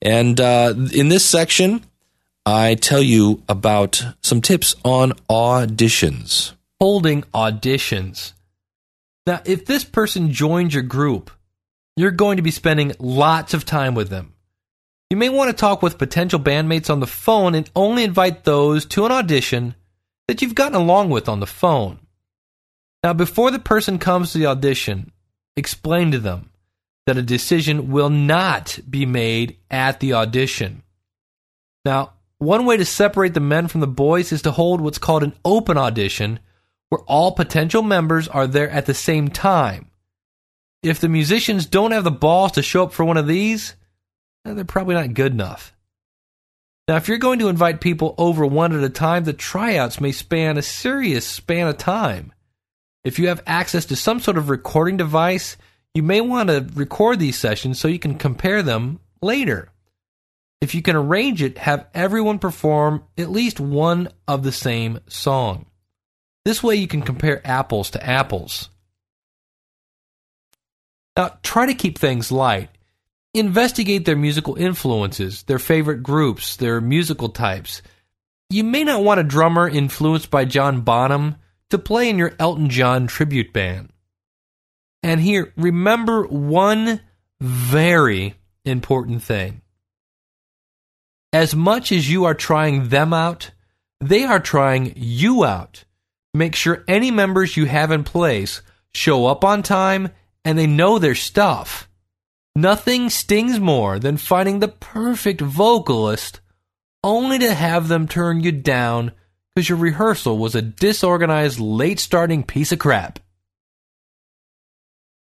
And 0.01 0.39
uh, 0.41 0.73
in 0.93 1.07
this 1.07 1.25
section, 1.25 1.85
I 2.47 2.75
tell 2.75 3.01
you 3.01 3.41
about 3.49 4.03
some 4.21 4.39
tips 4.39 4.75
on 4.85 5.13
auditions. 5.29 6.53
Holding 6.79 7.23
auditions. 7.33 8.33
Now, 9.25 9.41
if 9.45 9.65
this 9.65 9.83
person 9.83 10.31
joins 10.31 10.71
your 10.71 10.83
group, 10.83 11.31
you're 11.95 12.11
going 12.11 12.37
to 12.37 12.43
be 12.43 12.51
spending 12.51 12.93
lots 12.99 13.55
of 13.55 13.65
time 13.65 13.95
with 13.95 14.09
them. 14.09 14.33
You 15.09 15.17
may 15.17 15.29
want 15.29 15.49
to 15.49 15.55
talk 15.55 15.81
with 15.81 15.97
potential 15.97 16.39
bandmates 16.39 16.89
on 16.89 16.99
the 16.99 17.07
phone 17.07 17.55
and 17.55 17.69
only 17.75 18.03
invite 18.03 18.43
those 18.43 18.85
to 18.87 19.05
an 19.05 19.11
audition 19.11 19.73
that 20.27 20.41
you've 20.43 20.53
gotten 20.53 20.75
along 20.75 21.09
with 21.09 21.27
on 21.27 21.39
the 21.39 21.47
phone. 21.47 21.97
Now, 23.03 23.13
before 23.13 23.49
the 23.49 23.59
person 23.59 23.97
comes 23.97 24.31
to 24.31 24.37
the 24.37 24.47
audition, 24.47 25.11
explain 25.55 26.11
to 26.11 26.19
them 26.19 26.51
that 27.07 27.17
a 27.17 27.23
decision 27.23 27.91
will 27.91 28.09
not 28.09 28.79
be 28.87 29.07
made 29.07 29.57
at 29.71 29.99
the 29.99 30.13
audition. 30.13 30.83
Now, 31.85 32.13
one 32.37 32.65
way 32.65 32.77
to 32.77 32.85
separate 32.85 33.33
the 33.33 33.39
men 33.39 33.67
from 33.67 33.81
the 33.81 33.87
boys 33.87 34.31
is 34.31 34.41
to 34.43 34.51
hold 34.51 34.81
what's 34.81 34.97
called 34.97 35.23
an 35.23 35.33
open 35.45 35.77
audition, 35.77 36.39
where 36.89 37.01
all 37.01 37.31
potential 37.31 37.81
members 37.81 38.27
are 38.27 38.47
there 38.47 38.69
at 38.69 38.85
the 38.85 38.93
same 38.93 39.29
time. 39.29 39.89
If 40.83 40.99
the 40.99 41.09
musicians 41.09 41.65
don't 41.65 41.91
have 41.91 42.03
the 42.03 42.11
balls 42.11 42.53
to 42.53 42.61
show 42.61 42.83
up 42.83 42.93
for 42.93 43.05
one 43.05 43.17
of 43.17 43.27
these, 43.27 43.75
eh, 44.45 44.53
they're 44.53 44.65
probably 44.65 44.95
not 44.95 45.13
good 45.13 45.31
enough. 45.31 45.73
Now, 46.87 46.97
if 46.97 47.07
you're 47.07 47.17
going 47.17 47.39
to 47.39 47.47
invite 47.47 47.81
people 47.81 48.13
over 48.17 48.45
one 48.45 48.75
at 48.75 48.83
a 48.83 48.89
time, 48.89 49.23
the 49.23 49.33
tryouts 49.33 49.99
may 49.99 50.11
span 50.11 50.57
a 50.57 50.61
serious 50.61 51.25
span 51.25 51.67
of 51.67 51.77
time. 51.77 52.31
If 53.03 53.17
you 53.17 53.29
have 53.29 53.41
access 53.47 53.85
to 53.85 53.95
some 53.95 54.19
sort 54.19 54.37
of 54.37 54.49
recording 54.49 54.97
device, 54.97 55.57
you 55.95 56.03
may 56.03 56.21
want 56.21 56.49
to 56.49 56.67
record 56.75 57.19
these 57.19 57.39
sessions 57.39 57.79
so 57.79 57.87
you 57.87 57.97
can 57.97 58.15
compare 58.15 58.61
them 58.61 58.99
later 59.21 59.71
if 60.61 60.73
you 60.73 60.81
can 60.81 60.95
arrange 60.95 61.41
it, 61.41 61.57
have 61.57 61.87
everyone 61.93 62.39
perform 62.39 63.03
at 63.17 63.31
least 63.31 63.59
one 63.59 64.09
of 64.27 64.43
the 64.43 64.51
same 64.51 64.99
song. 65.07 65.65
This 66.45 66.63
way 66.63 66.75
you 66.75 66.87
can 66.87 67.01
compare 67.01 67.45
apples 67.45 67.91
to 67.91 68.05
apples. 68.05 68.69
Now, 71.17 71.37
try 71.43 71.65
to 71.67 71.73
keep 71.73 71.97
things 71.97 72.31
light. 72.31 72.69
Investigate 73.33 74.05
their 74.05 74.15
musical 74.15 74.55
influences, 74.55 75.43
their 75.43 75.59
favorite 75.59 76.03
groups, 76.03 76.55
their 76.55 76.79
musical 76.79 77.29
types. 77.29 77.81
You 78.49 78.63
may 78.63 78.83
not 78.83 79.03
want 79.03 79.19
a 79.19 79.23
drummer 79.23 79.67
influenced 79.67 80.29
by 80.29 80.45
John 80.45 80.81
Bonham 80.81 81.35
to 81.69 81.77
play 81.77 82.09
in 82.09 82.17
your 82.17 82.33
Elton 82.39 82.69
John 82.69 83.07
tribute 83.07 83.51
band. 83.51 83.89
And 85.03 85.19
here, 85.19 85.53
remember 85.57 86.23
one 86.23 87.01
very 87.41 88.35
important 88.63 89.23
thing. 89.23 89.61
As 91.35 91.53
much 91.53 91.91
as 91.91 92.09
you 92.09 92.23
are 92.23 92.33
trying 92.33 92.87
them 92.87 93.11
out, 93.11 93.51
they 93.99 94.23
are 94.23 94.39
trying 94.39 94.93
you 94.95 95.43
out. 95.43 95.83
Make 96.33 96.55
sure 96.55 96.85
any 96.87 97.11
members 97.11 97.57
you 97.57 97.65
have 97.65 97.91
in 97.91 98.05
place 98.05 98.61
show 98.93 99.25
up 99.25 99.43
on 99.43 99.61
time 99.61 100.11
and 100.45 100.57
they 100.57 100.65
know 100.65 100.97
their 100.97 101.13
stuff. 101.13 101.89
Nothing 102.55 103.09
stings 103.09 103.59
more 103.59 103.99
than 103.99 104.15
finding 104.15 104.59
the 104.59 104.69
perfect 104.69 105.41
vocalist 105.41 106.39
only 107.03 107.37
to 107.39 107.53
have 107.53 107.89
them 107.89 108.07
turn 108.07 108.39
you 108.39 108.53
down 108.53 109.11
because 109.53 109.67
your 109.67 109.77
rehearsal 109.77 110.37
was 110.37 110.55
a 110.55 110.61
disorganized, 110.61 111.59
late 111.59 111.99
starting 111.99 112.43
piece 112.43 112.71
of 112.71 112.79
crap. 112.79 113.19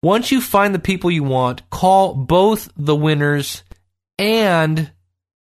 Once 0.03 0.31
you 0.31 0.39
find 0.39 0.75
the 0.75 0.77
people 0.77 1.09
you 1.09 1.23
want, 1.23 1.67
call 1.71 2.13
both 2.13 2.71
the 2.77 2.95
winners 2.95 3.63
and 4.19 4.91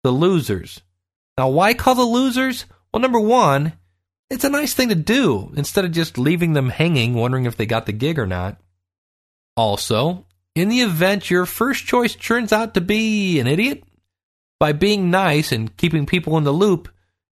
the 0.03 0.11
losers. 0.11 0.81
Now, 1.37 1.49
why 1.49 1.73
call 1.73 1.95
the 1.95 2.03
losers? 2.03 2.65
Well, 2.93 3.01
number 3.01 3.19
one, 3.19 3.73
it's 4.29 4.43
a 4.43 4.49
nice 4.49 4.73
thing 4.73 4.89
to 4.89 4.95
do 4.95 5.51
instead 5.55 5.85
of 5.85 5.91
just 5.91 6.17
leaving 6.17 6.53
them 6.53 6.69
hanging, 6.69 7.13
wondering 7.13 7.45
if 7.45 7.57
they 7.57 7.65
got 7.65 7.85
the 7.85 7.93
gig 7.93 8.19
or 8.19 8.27
not. 8.27 8.57
Also, 9.55 10.25
in 10.55 10.69
the 10.69 10.81
event 10.81 11.29
your 11.29 11.45
first 11.45 11.85
choice 11.85 12.15
turns 12.15 12.51
out 12.51 12.73
to 12.73 12.81
be 12.81 13.39
an 13.39 13.47
idiot, 13.47 13.83
by 14.59 14.73
being 14.73 15.09
nice 15.09 15.51
and 15.51 15.75
keeping 15.75 16.05
people 16.05 16.37
in 16.37 16.43
the 16.43 16.51
loop, 16.51 16.87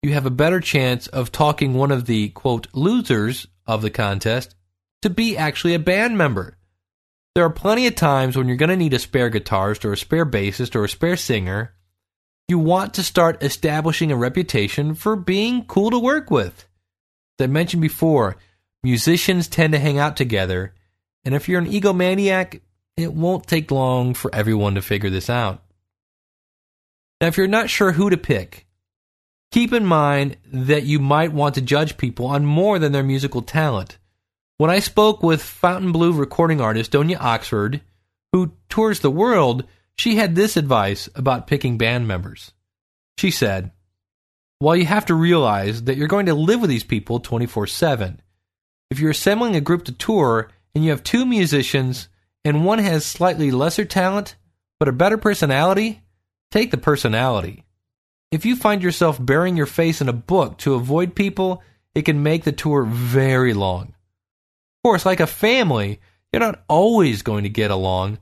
you 0.02 0.12
have 0.12 0.26
a 0.26 0.30
better 0.30 0.60
chance 0.60 1.08
of 1.08 1.32
talking 1.32 1.74
one 1.74 1.90
of 1.90 2.06
the 2.06 2.28
quote 2.30 2.68
losers 2.72 3.46
of 3.66 3.82
the 3.82 3.90
contest 3.90 4.54
to 5.02 5.10
be 5.10 5.36
actually 5.36 5.74
a 5.74 5.78
band 5.80 6.16
member. 6.16 6.56
There 7.34 7.44
are 7.44 7.50
plenty 7.50 7.86
of 7.86 7.96
times 7.96 8.36
when 8.36 8.48
you're 8.48 8.56
going 8.56 8.70
to 8.70 8.76
need 8.76 8.94
a 8.94 8.98
spare 8.98 9.30
guitarist 9.30 9.84
or 9.84 9.92
a 9.92 9.96
spare 9.96 10.24
bassist 10.24 10.74
or 10.74 10.84
a 10.84 10.88
spare 10.88 11.16
singer. 11.16 11.74
You 12.48 12.58
want 12.60 12.94
to 12.94 13.02
start 13.02 13.42
establishing 13.42 14.12
a 14.12 14.16
reputation 14.16 14.94
for 14.94 15.16
being 15.16 15.64
cool 15.64 15.90
to 15.90 15.98
work 15.98 16.30
with. 16.30 16.68
As 17.38 17.44
I 17.44 17.46
mentioned 17.48 17.82
before, 17.82 18.36
musicians 18.84 19.48
tend 19.48 19.72
to 19.72 19.80
hang 19.80 19.98
out 19.98 20.16
together, 20.16 20.72
and 21.24 21.34
if 21.34 21.48
you're 21.48 21.60
an 21.60 21.70
egomaniac, 21.70 22.60
it 22.96 23.12
won't 23.12 23.48
take 23.48 23.72
long 23.72 24.14
for 24.14 24.32
everyone 24.32 24.76
to 24.76 24.82
figure 24.82 25.10
this 25.10 25.28
out. 25.28 25.62
Now, 27.20 27.26
if 27.26 27.36
you're 27.36 27.48
not 27.48 27.68
sure 27.68 27.92
who 27.92 28.10
to 28.10 28.16
pick, 28.16 28.66
keep 29.50 29.72
in 29.72 29.84
mind 29.84 30.36
that 30.52 30.84
you 30.84 31.00
might 31.00 31.32
want 31.32 31.56
to 31.56 31.60
judge 31.60 31.96
people 31.96 32.26
on 32.26 32.46
more 32.46 32.78
than 32.78 32.92
their 32.92 33.02
musical 33.02 33.42
talent. 33.42 33.98
When 34.58 34.70
I 34.70 34.78
spoke 34.78 35.22
with 35.22 35.42
Fontainebleau 35.42 36.12
recording 36.12 36.60
artist 36.60 36.92
Donia 36.92 37.18
Oxford, 37.20 37.80
who 38.32 38.52
tours 38.68 39.00
the 39.00 39.10
world, 39.10 39.64
she 39.98 40.16
had 40.16 40.34
this 40.34 40.56
advice 40.56 41.08
about 41.14 41.46
picking 41.46 41.78
band 41.78 42.06
members. 42.06 42.52
She 43.18 43.30
said, 43.30 43.72
While 44.58 44.76
you 44.76 44.86
have 44.86 45.06
to 45.06 45.14
realize 45.14 45.84
that 45.84 45.96
you're 45.96 46.08
going 46.08 46.26
to 46.26 46.34
live 46.34 46.60
with 46.60 46.70
these 46.70 46.84
people 46.84 47.20
24 47.20 47.66
7, 47.66 48.20
if 48.90 49.00
you're 49.00 49.10
assembling 49.10 49.56
a 49.56 49.60
group 49.60 49.84
to 49.86 49.92
tour 49.92 50.50
and 50.74 50.84
you 50.84 50.90
have 50.90 51.02
two 51.02 51.26
musicians 51.26 52.08
and 52.44 52.64
one 52.64 52.78
has 52.78 53.04
slightly 53.04 53.50
lesser 53.50 53.84
talent 53.84 54.36
but 54.78 54.88
a 54.88 54.92
better 54.92 55.16
personality, 55.16 56.02
take 56.50 56.70
the 56.70 56.76
personality. 56.76 57.64
If 58.30 58.44
you 58.44 58.56
find 58.56 58.82
yourself 58.82 59.24
burying 59.24 59.56
your 59.56 59.66
face 59.66 60.00
in 60.00 60.08
a 60.08 60.12
book 60.12 60.58
to 60.58 60.74
avoid 60.74 61.14
people, 61.14 61.62
it 61.94 62.02
can 62.02 62.22
make 62.22 62.44
the 62.44 62.52
tour 62.52 62.84
very 62.84 63.54
long. 63.54 63.84
Of 63.84 64.82
course, 64.84 65.06
like 65.06 65.20
a 65.20 65.26
family, 65.26 66.00
you're 66.32 66.40
not 66.40 66.62
always 66.68 67.22
going 67.22 67.44
to 67.44 67.48
get 67.48 67.70
along, 67.70 68.18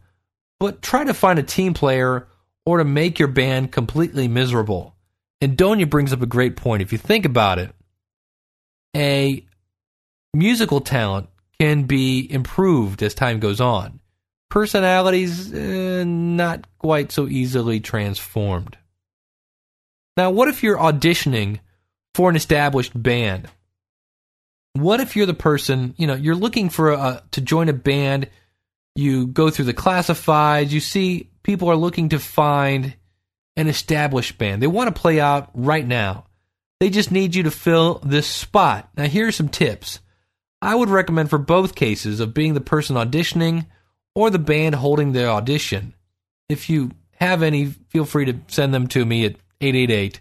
but 0.65 0.81
try 0.81 1.05
to 1.05 1.13
find 1.13 1.39
a 1.39 1.43
team 1.43 1.75
player 1.75 2.27
or 2.65 2.79
to 2.79 2.87
make 2.87 3.19
your 3.19 3.29
band 3.29 3.71
completely 3.71 4.29
miserable. 4.29 4.97
And 5.43 5.59
Donia 5.59 5.91
brings 5.91 6.11
up 6.11 6.23
a 6.23 6.27
great 6.27 6.57
point. 6.57 6.81
If 6.81 6.91
you 6.91 6.97
think 6.97 7.27
about 7.27 7.59
it, 7.59 7.71
a 8.97 9.45
musical 10.33 10.81
talent 10.81 11.29
can 11.61 11.83
be 11.83 12.27
improved 12.33 13.03
as 13.03 13.13
time 13.13 13.41
goes 13.41 13.61
on. 13.61 14.01
Personalities, 14.49 15.53
eh, 15.53 16.05
not 16.05 16.67
quite 16.79 17.13
so 17.13 17.29
easily 17.29 17.79
transformed. 17.79 18.79
Now, 20.17 20.31
what 20.31 20.49
if 20.49 20.63
you're 20.63 20.79
auditioning 20.79 21.61
for 22.15 22.31
an 22.31 22.37
established 22.37 22.93
band? 22.95 23.49
What 24.73 25.01
if 25.01 25.15
you're 25.15 25.27
the 25.27 25.35
person, 25.35 25.95
you 25.99 26.07
know, 26.07 26.15
you're 26.15 26.35
looking 26.35 26.71
for 26.71 26.93
a, 26.93 27.23
to 27.33 27.43
join 27.43 27.69
a 27.69 27.75
band 27.75 28.31
you 28.95 29.27
go 29.27 29.51
through 29.51 29.65
the 29.67 29.75
classifieds, 29.75 30.71
you 30.71 30.81
see 30.81 31.31
people 31.43 31.69
are 31.69 31.77
looking 31.77 32.11
to 32.11 32.19
find 32.19 32.95
an 33.57 33.69
established 33.69 34.39
band. 34.39 34.63
They 34.63 34.67
want 34.67 34.95
to 34.95 35.01
play 35.01 35.21
out 35.21 35.51
right 35.55 35.87
now. 35.87 36.27
They 36.81 36.91
just 36.91 37.11
need 37.11 37.35
you 37.35 37.45
to 37.45 37.51
fill 37.51 38.01
this 38.05 38.27
spot. 38.27 38.89
Now, 38.97 39.05
here 39.05 39.29
are 39.29 39.33
some 39.33 39.49
tips. 39.49 40.01
I 40.61 40.75
would 40.75 40.89
recommend 40.89 41.31
for 41.31 41.39
both 41.39 41.75
cases 41.75 42.21
of 42.21 42.35
being 42.35 42.55
the 42.55 42.61
person 42.61 42.97
auditioning 42.97 43.67
or 44.15 44.31
the 44.31 44.39
band 44.39 44.75
holding 44.77 45.13
the 45.13 45.27
audition. 45.27 45.95
If 46.49 46.69
you 46.69 46.91
have 47.17 47.43
any, 47.43 47.67
feel 47.67 48.05
free 48.05 48.27
to 48.27 48.41
send 48.49 48.75
them 48.75 48.87
to 48.89 49.05
me 49.05 49.25
at 49.25 49.37
888 49.61 50.21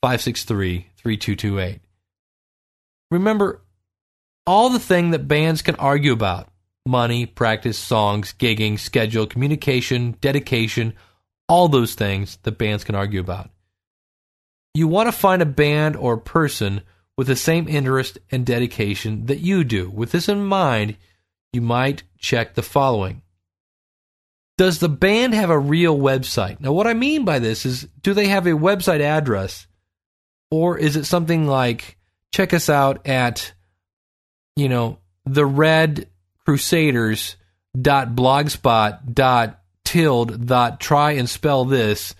563 0.00 0.86
3228. 0.96 1.80
Remember, 3.10 3.62
all 4.46 4.70
the 4.70 4.78
thing 4.78 5.10
that 5.10 5.28
bands 5.28 5.62
can 5.62 5.76
argue 5.76 6.12
about 6.12 6.48
money, 6.86 7.26
practice, 7.26 7.78
songs, 7.78 8.34
gigging, 8.38 8.78
schedule, 8.78 9.26
communication, 9.26 10.16
dedication, 10.20 10.94
all 11.48 11.68
those 11.68 11.94
things 11.94 12.38
that 12.42 12.58
bands 12.58 12.84
can 12.84 12.94
argue 12.94 13.20
about. 13.20 13.50
You 14.74 14.88
want 14.88 15.08
to 15.08 15.12
find 15.12 15.42
a 15.42 15.46
band 15.46 15.96
or 15.96 16.16
person 16.16 16.82
with 17.16 17.26
the 17.26 17.36
same 17.36 17.68
interest 17.68 18.18
and 18.30 18.46
dedication 18.46 19.26
that 19.26 19.40
you 19.40 19.64
do. 19.64 19.90
With 19.90 20.12
this 20.12 20.28
in 20.28 20.44
mind, 20.44 20.96
you 21.52 21.60
might 21.60 22.04
check 22.18 22.54
the 22.54 22.62
following. 22.62 23.22
Does 24.56 24.78
the 24.78 24.88
band 24.88 25.34
have 25.34 25.50
a 25.50 25.58
real 25.58 25.98
website? 25.98 26.60
Now, 26.60 26.72
what 26.72 26.86
I 26.86 26.94
mean 26.94 27.24
by 27.24 27.38
this 27.38 27.66
is 27.66 27.88
do 28.02 28.14
they 28.14 28.28
have 28.28 28.46
a 28.46 28.50
website 28.50 29.00
address? 29.00 29.66
Or 30.50 30.78
is 30.78 30.96
it 30.96 31.04
something 31.04 31.46
like 31.46 31.96
check 32.32 32.54
us 32.54 32.68
out 32.68 33.06
at, 33.06 33.52
you 34.56 34.68
know, 34.68 34.98
the 35.24 35.46
red 35.46 36.08
crusaders 36.44 37.36
dot 37.80 38.14
blogspot 38.14 39.14
dot 39.14 39.60
tilde 39.84 40.46
dot 40.46 40.80
try 40.80 41.12
and 41.12 41.28
spell 41.28 41.64
this 41.64 42.14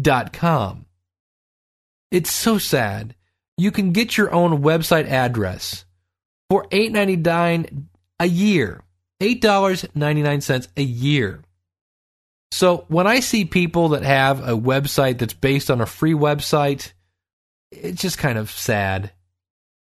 dot 0.00 0.32
com. 0.32 0.86
It's 2.10 2.30
so 2.30 2.58
sad. 2.58 3.14
You 3.56 3.70
can 3.70 3.92
get 3.92 4.16
your 4.16 4.32
own 4.32 4.62
website 4.62 5.08
address 5.08 5.84
for 6.50 6.66
eight 6.70 6.92
ninety 6.92 7.16
nine 7.16 7.88
a 8.18 8.26
year. 8.26 8.82
Eight 9.20 9.40
dollars 9.40 9.86
ninety 9.94 10.22
nine 10.22 10.40
cents 10.40 10.68
a 10.76 10.82
year. 10.82 11.42
So 12.50 12.84
when 12.88 13.06
I 13.06 13.20
see 13.20 13.44
people 13.46 13.90
that 13.90 14.02
have 14.02 14.40
a 14.40 14.52
website 14.52 15.18
that's 15.18 15.32
based 15.32 15.70
on 15.70 15.80
a 15.80 15.86
free 15.86 16.12
website, 16.12 16.92
it's 17.70 18.02
just 18.02 18.18
kind 18.18 18.36
of 18.36 18.50
sad. 18.50 19.10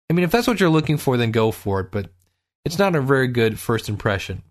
I 0.09 0.13
mean, 0.13 0.25
if 0.25 0.31
that's 0.31 0.47
what 0.47 0.61
you're 0.61 0.69
looking 0.69 0.99
for, 0.99 1.17
then 1.17 1.33
go 1.33 1.51
for 1.51 1.81
it. 1.81 1.91
But 1.91 2.11
it's 2.65 2.79
not 2.79 2.95
a 2.95 3.01
very 3.01 3.29
good 3.29 3.59
first 3.59 3.89
impression. 3.89 4.43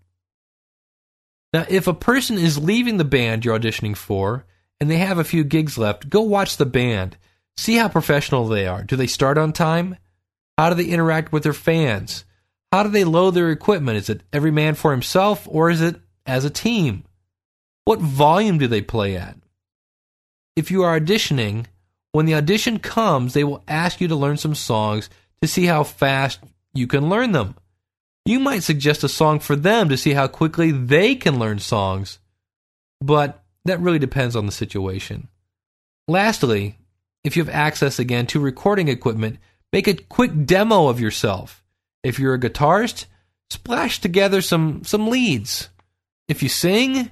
Now, 1.52 1.66
if 1.68 1.86
a 1.86 1.94
person 1.94 2.38
is 2.38 2.58
leaving 2.58 2.96
the 2.96 3.04
band 3.04 3.44
you're 3.44 3.58
auditioning 3.58 3.96
for 3.96 4.44
and 4.80 4.90
they 4.90 4.98
have 4.98 5.18
a 5.18 5.24
few 5.24 5.44
gigs 5.44 5.76
left, 5.76 6.08
go 6.08 6.20
watch 6.20 6.56
the 6.56 6.66
band. 6.66 7.16
See 7.56 7.76
how 7.76 7.88
professional 7.88 8.46
they 8.46 8.66
are. 8.66 8.84
Do 8.84 8.96
they 8.96 9.06
start 9.06 9.36
on 9.36 9.52
time? 9.52 9.96
How 10.56 10.70
do 10.70 10.76
they 10.76 10.90
interact 10.90 11.32
with 11.32 11.42
their 11.42 11.52
fans? 11.52 12.24
How 12.72 12.82
do 12.84 12.88
they 12.88 13.04
load 13.04 13.32
their 13.32 13.50
equipment? 13.50 13.98
Is 13.98 14.08
it 14.08 14.22
every 14.32 14.50
man 14.50 14.74
for 14.74 14.92
himself 14.92 15.46
or 15.50 15.70
is 15.70 15.80
it 15.80 16.00
as 16.24 16.44
a 16.44 16.50
team? 16.50 17.04
What 17.84 17.98
volume 17.98 18.58
do 18.58 18.68
they 18.68 18.82
play 18.82 19.16
at? 19.16 19.36
If 20.54 20.70
you 20.70 20.82
are 20.82 20.98
auditioning, 20.98 21.66
when 22.12 22.26
the 22.26 22.34
audition 22.34 22.78
comes, 22.78 23.34
they 23.34 23.44
will 23.44 23.64
ask 23.66 24.00
you 24.00 24.08
to 24.08 24.16
learn 24.16 24.36
some 24.36 24.54
songs 24.54 25.10
to 25.42 25.48
see 25.48 25.66
how 25.66 25.82
fast 25.82 26.40
you 26.74 26.86
can 26.86 27.08
learn 27.08 27.32
them. 27.32 27.56
You 28.24 28.38
might 28.38 28.62
suggest 28.62 29.04
a 29.04 29.08
song 29.08 29.40
for 29.40 29.56
them 29.56 29.88
to 29.88 29.96
see 29.96 30.12
how 30.12 30.28
quickly 30.28 30.70
they 30.70 31.14
can 31.14 31.38
learn 31.38 31.58
songs, 31.58 32.18
but 33.00 33.42
that 33.64 33.80
really 33.80 33.98
depends 33.98 34.36
on 34.36 34.46
the 34.46 34.52
situation. 34.52 35.28
Lastly, 36.06 36.76
if 37.24 37.36
you 37.36 37.44
have 37.44 37.54
access 37.54 37.98
again 37.98 38.26
to 38.28 38.40
recording 38.40 38.88
equipment, 38.88 39.38
make 39.72 39.86
a 39.86 39.94
quick 39.94 40.46
demo 40.46 40.88
of 40.88 41.00
yourself. 41.00 41.64
If 42.02 42.18
you're 42.18 42.34
a 42.34 42.40
guitarist, 42.40 43.06
splash 43.50 44.00
together 44.00 44.40
some 44.40 44.84
some 44.84 45.08
leads. 45.08 45.68
If 46.28 46.42
you 46.42 46.48
sing, 46.48 47.10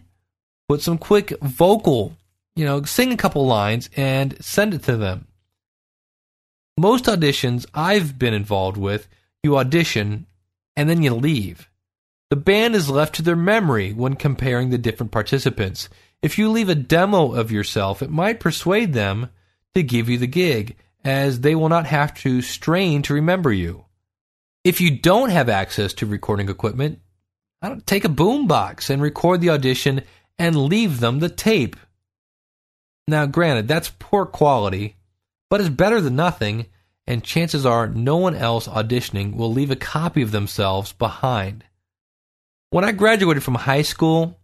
put 0.68 0.82
some 0.82 0.98
quick 0.98 1.38
vocal, 1.40 2.16
you 2.56 2.64
know, 2.64 2.82
sing 2.84 3.12
a 3.12 3.16
couple 3.16 3.46
lines 3.46 3.90
and 3.96 4.42
send 4.44 4.74
it 4.74 4.82
to 4.84 4.96
them. 4.96 5.26
Most 6.78 7.06
auditions 7.06 7.66
I've 7.74 8.18
been 8.18 8.34
involved 8.34 8.76
with, 8.76 9.08
you 9.42 9.58
audition 9.58 10.26
and 10.78 10.88
then 10.88 11.02
you 11.02 11.12
leave. 11.12 11.68
The 12.30 12.36
band 12.36 12.76
is 12.76 12.88
left 12.88 13.16
to 13.16 13.22
their 13.22 13.34
memory 13.34 13.92
when 13.92 14.14
comparing 14.14 14.70
the 14.70 14.78
different 14.78 15.10
participants. 15.10 15.88
If 16.22 16.38
you 16.38 16.50
leave 16.50 16.68
a 16.68 16.76
demo 16.76 17.32
of 17.32 17.50
yourself, 17.50 18.00
it 18.00 18.10
might 18.10 18.38
persuade 18.38 18.92
them 18.92 19.30
to 19.74 19.82
give 19.82 20.08
you 20.08 20.18
the 20.18 20.28
gig, 20.28 20.76
as 21.04 21.40
they 21.40 21.56
will 21.56 21.68
not 21.68 21.86
have 21.86 22.14
to 22.18 22.42
strain 22.42 23.02
to 23.02 23.14
remember 23.14 23.52
you. 23.52 23.86
If 24.62 24.80
you 24.80 24.96
don't 24.96 25.30
have 25.30 25.48
access 25.48 25.94
to 25.94 26.06
recording 26.06 26.48
equipment, 26.48 27.00
take 27.86 28.04
a 28.04 28.08
boombox 28.08 28.88
and 28.88 29.02
record 29.02 29.40
the 29.40 29.50
audition 29.50 30.02
and 30.38 30.54
leave 30.54 31.00
them 31.00 31.18
the 31.18 31.28
tape. 31.28 31.74
Now, 33.08 33.26
granted, 33.26 33.66
that's 33.66 33.90
poor 33.98 34.26
quality, 34.26 34.94
but 35.50 35.60
it's 35.60 35.70
better 35.70 36.00
than 36.00 36.14
nothing 36.14 36.66
and 37.08 37.24
chances 37.24 37.64
are 37.64 37.88
no 37.88 38.18
one 38.18 38.34
else 38.34 38.68
auditioning 38.68 39.34
will 39.34 39.50
leave 39.50 39.70
a 39.70 39.76
copy 39.76 40.20
of 40.20 40.30
themselves 40.30 40.92
behind. 40.92 41.64
When 42.68 42.84
I 42.84 42.92
graduated 42.92 43.42
from 43.42 43.54
high 43.54 43.80
school, 43.80 44.38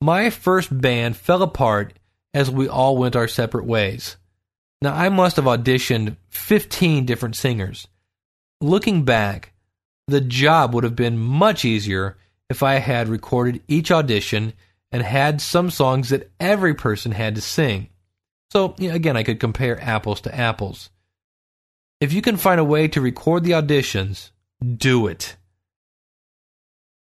my 0.00 0.28
first 0.28 0.76
band 0.76 1.16
fell 1.16 1.42
apart 1.42 1.92
as 2.34 2.50
we 2.50 2.66
all 2.66 2.96
went 2.96 3.14
our 3.14 3.28
separate 3.28 3.64
ways. 3.64 4.16
Now, 4.82 4.94
I 4.94 5.10
must 5.10 5.36
have 5.36 5.44
auditioned 5.44 6.16
15 6.30 7.06
different 7.06 7.36
singers. 7.36 7.86
Looking 8.60 9.04
back, 9.04 9.52
the 10.08 10.20
job 10.20 10.74
would 10.74 10.82
have 10.82 10.96
been 10.96 11.16
much 11.16 11.64
easier 11.64 12.16
if 12.50 12.64
I 12.64 12.74
had 12.74 13.06
recorded 13.06 13.62
each 13.68 13.92
audition 13.92 14.54
and 14.90 15.04
had 15.04 15.40
some 15.40 15.70
songs 15.70 16.08
that 16.08 16.32
every 16.40 16.74
person 16.74 17.12
had 17.12 17.36
to 17.36 17.40
sing. 17.40 17.90
So, 18.50 18.74
you 18.76 18.88
know, 18.88 18.96
again, 18.96 19.16
I 19.16 19.22
could 19.22 19.38
compare 19.38 19.80
apples 19.80 20.20
to 20.22 20.34
apples. 20.34 20.90
If 22.02 22.12
you 22.12 22.20
can 22.20 22.36
find 22.36 22.58
a 22.58 22.64
way 22.64 22.88
to 22.88 23.00
record 23.00 23.44
the 23.44 23.52
auditions, 23.52 24.30
do 24.60 25.06
it. 25.06 25.36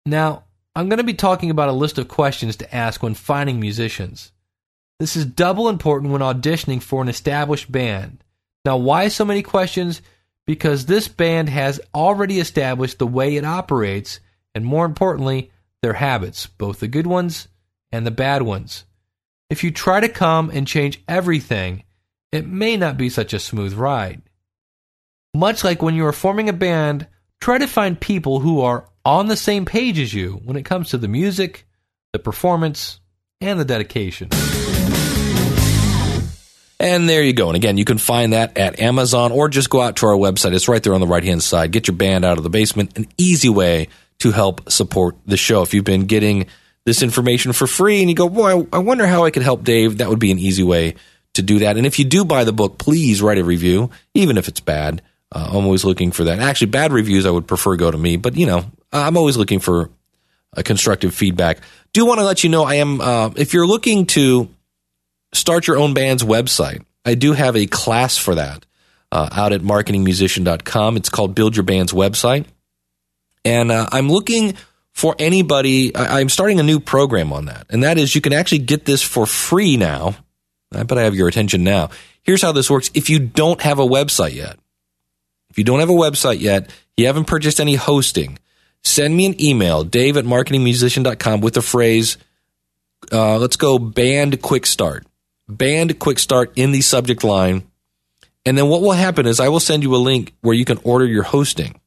Now, 0.08 0.46
I'm 0.76 0.90
going 0.90 0.98
to 0.98 1.04
be 1.04 1.14
talking 1.14 1.52
about 1.52 1.70
a 1.70 1.74
list 1.74 2.00
of 2.00 2.08
questions 2.08 2.56
to 2.56 2.76
ask 2.76 3.04
when 3.04 3.14
finding 3.14 3.60
musicians. 3.60 4.32
This 5.00 5.16
is 5.16 5.24
double 5.24 5.70
important 5.70 6.12
when 6.12 6.22
auditioning 6.22 6.82
for 6.82 7.04
an 7.04 7.10
established 7.10 7.72
band. 7.72 8.24
Now, 8.66 8.78
why 8.78 9.10
so 9.10 9.24
many 9.24 9.44
questions? 9.44 10.02
Because 10.48 10.88
this 10.88 11.08
band 11.08 11.50
has 11.50 11.80
already 11.94 12.40
established 12.40 12.98
the 12.98 13.06
way 13.06 13.36
it 13.36 13.46
operates, 13.46 14.20
and 14.56 14.66
more 14.66 14.88
importantly, 14.88 15.52
their 15.84 15.94
habits, 15.94 16.48
both 16.48 16.80
the 16.80 16.88
good 16.88 17.06
ones 17.06 17.48
and 17.92 18.04
the 18.04 18.10
bad 18.10 18.42
ones. 18.42 18.86
If 19.52 19.64
you 19.64 19.70
try 19.70 20.00
to 20.00 20.10
come 20.10 20.50
and 20.50 20.66
change 20.66 21.04
everything, 21.08 21.84
it 22.32 22.48
may 22.48 22.78
not 22.78 22.98
be 22.98 23.10
such 23.10 23.32
a 23.32 23.40
smooth 23.40 23.76
ride. 23.76 24.24
Much 25.38 25.64
like 25.64 25.84
when 25.84 25.94
you 25.94 26.04
are 26.04 26.12
forming 26.12 26.50
a 26.50 26.54
band, 26.54 27.06
try 27.40 27.60
to 27.60 27.68
find 27.68 28.02
people 28.02 28.40
who 28.40 28.62
are 28.62 28.90
on 29.06 29.28
the 29.28 29.36
same 29.36 29.66
page 29.66 30.00
as 30.00 30.12
you 30.12 30.42
when 30.44 30.58
it 30.58 30.66
comes 30.66 30.90
to 30.90 30.98
the 30.98 31.08
music, 31.08 31.68
the 32.12 32.18
performance, 32.18 33.00
and 33.40 33.60
the 33.60 33.64
dedication. 33.64 34.30
And 36.80 37.08
there 37.08 37.22
you 37.22 37.34
go. 37.34 37.50
And 37.50 37.56
again, 37.56 37.78
you 37.78 37.86
can 37.86 38.00
find 38.00 38.34
that 38.34 38.58
at 38.58 38.80
Amazon 38.80 39.32
or 39.32 39.48
just 39.48 39.70
go 39.70 39.80
out 39.80 39.98
to 39.98 40.08
our 40.08 40.16
website. 40.16 40.56
It's 40.56 40.68
right 40.68 40.82
there 40.82 40.96
on 40.96 41.02
the 41.02 41.06
right 41.06 41.24
hand 41.24 41.44
side. 41.44 41.72
Get 41.72 41.88
your 41.88 41.96
band 41.96 42.26
out 42.26 42.40
of 42.40 42.44
the 42.44 42.50
basement. 42.50 42.98
An 42.98 43.06
easy 43.20 43.50
way 43.50 43.90
to 44.18 44.32
help 44.32 44.72
support 44.72 45.18
the 45.28 45.38
show. 45.38 45.62
If 45.62 45.76
you've 45.76 45.86
been 45.86 46.08
getting 46.08 46.48
this 46.86 47.04
information 47.04 47.54
for 47.54 47.68
free 47.68 48.00
and 48.00 48.10
you 48.10 48.16
go, 48.16 48.28
boy, 48.28 48.66
I 48.74 48.80
wonder 48.80 49.06
how 49.06 49.24
I 49.26 49.30
could 49.30 49.44
help 49.44 49.64
Dave, 49.64 50.00
that 50.00 50.10
would 50.10 50.18
be 50.18 50.32
an 50.32 50.40
easy 50.40 50.64
way 50.64 50.96
to 51.36 51.44
do 51.44 51.60
that. 51.60 51.78
And 51.78 51.86
if 51.86 52.00
you 52.00 52.06
do 52.06 52.26
buy 52.26 52.44
the 52.44 52.52
book, 52.52 52.80
please 52.80 53.22
write 53.22 53.38
a 53.38 53.44
review, 53.44 53.92
even 54.16 54.40
if 54.40 54.48
it's 54.48 54.62
bad. 54.62 55.04
Uh, 55.32 55.50
I'm 55.50 55.66
always 55.66 55.84
looking 55.84 56.12
for 56.12 56.26
that. 56.26 56.40
Actually, 56.40 56.68
bad 56.68 56.92
reviews 56.92 57.26
I 57.26 57.32
would 57.32 57.48
prefer 57.48 57.76
go 57.76 57.92
to 57.92 57.98
me, 57.98 58.18
but 58.18 58.36
you 58.36 58.46
know, 58.46 58.66
I'm 58.92 59.18
always 59.18 59.38
looking 59.38 59.60
for 59.60 59.90
a 60.54 60.64
constructive 60.64 61.14
feedback. 61.14 61.60
Do 61.94 62.06
want 62.06 62.20
to 62.20 62.26
let 62.26 62.44
you 62.44 62.50
know 62.50 62.64
I 62.64 62.76
am 62.76 63.02
uh, 63.02 63.32
if 63.36 63.54
you're 63.54 63.68
looking 63.68 64.06
to 64.08 64.50
start 65.34 65.68
your 65.68 65.78
own 65.78 65.94
band's 65.94 66.24
website, 66.24 66.86
I 67.06 67.16
do 67.16 67.34
have 67.34 67.56
a 67.56 67.66
class 67.68 68.18
for 68.18 68.36
that 68.36 68.66
uh, 69.12 69.30
out 69.32 69.52
at 69.52 69.62
marketingmusician.com. 69.62 70.98
It's 70.98 71.10
called 71.10 71.36
Build 71.36 71.56
Your 71.56 71.64
Band's 71.64 71.92
Website, 71.92 72.46
and 73.44 73.72
uh, 73.72 73.88
I'm 73.92 74.10
looking 74.10 74.56
for 74.94 75.16
anybody. 75.20 75.94
I, 75.94 76.20
I'm 76.20 76.30
starting 76.30 76.60
a 76.62 76.64
new 76.64 76.80
program 76.80 77.34
on 77.34 77.46
that, 77.46 77.68
and 77.70 77.84
that 77.84 77.98
is 77.98 78.16
you 78.16 78.22
can 78.22 78.34
actually 78.34 78.60
get 78.60 78.86
this 78.86 79.02
for 79.02 79.26
free 79.26 79.76
now. 79.76 80.16
I 80.74 80.84
bet 80.84 80.98
I 80.98 81.04
have 81.04 81.16
your 81.16 81.28
attention 81.28 81.64
now. 81.66 81.90
Here's 82.24 82.42
how 82.42 82.54
this 82.54 82.70
works: 82.70 82.92
if 82.94 83.10
you 83.10 83.20
don't 83.20 83.62
have 83.62 83.80
a 83.80 83.86
website 83.86 84.34
yet 84.34 84.58
if 85.58 85.62
you 85.62 85.66
don't 85.66 85.80
have 85.80 85.90
a 85.90 85.94
website 85.94 86.40
yet, 86.40 86.70
you 86.98 87.08
haven't 87.08 87.26
purchased 87.26 87.60
any 87.60 87.74
hosting, 87.74 88.38
send 88.84 89.18
me 89.18 89.26
an 89.26 89.42
email, 89.42 89.84
dave 89.84 90.16
at 90.16 90.24
marketingmusician.com 90.24 91.42
with 91.42 91.56
the 91.56 91.64
phrase, 91.64 92.20
uh, 93.12 93.40
let's 93.40 93.56
go 93.56 93.80
band 93.80 94.40
quick 94.44 94.68
start. 94.68 95.08
Band 95.50 95.98
quick 95.98 96.20
start 96.20 96.54
in 96.56 96.74
the 96.74 96.82
subject 96.82 97.24
line. 97.24 97.64
And 98.46 98.56
then 98.56 98.70
what 98.70 98.84
will 98.84 98.92
happen 98.92 99.26
is 99.26 99.40
I 99.40 99.50
will 99.50 99.60
send 99.60 99.82
you 99.82 99.96
a 99.96 99.98
link 99.98 100.36
where 100.42 100.54
you 100.54 100.64
can 100.64 100.80
order 100.84 101.08
your 101.08 101.24
hosting. 101.24 101.82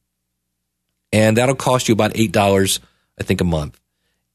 And 1.13 1.37
that'll 1.37 1.55
cost 1.55 1.87
you 1.87 1.93
about 1.93 2.13
$8, 2.13 2.79
I 3.21 3.23
think, 3.23 3.39
a 3.39 3.45
month. 3.45 3.79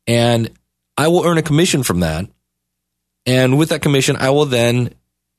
And 0.06 0.50
I 0.96 1.08
will 1.08 1.26
earn 1.26 1.36
a 1.36 1.42
commission 1.42 1.82
from 1.82 2.00
that. 2.00 2.26
And 3.26 3.58
with 3.58 3.68
that 3.68 3.82
commission, 3.82 4.16
I 4.16 4.30
will 4.30 4.46
then 4.46 4.94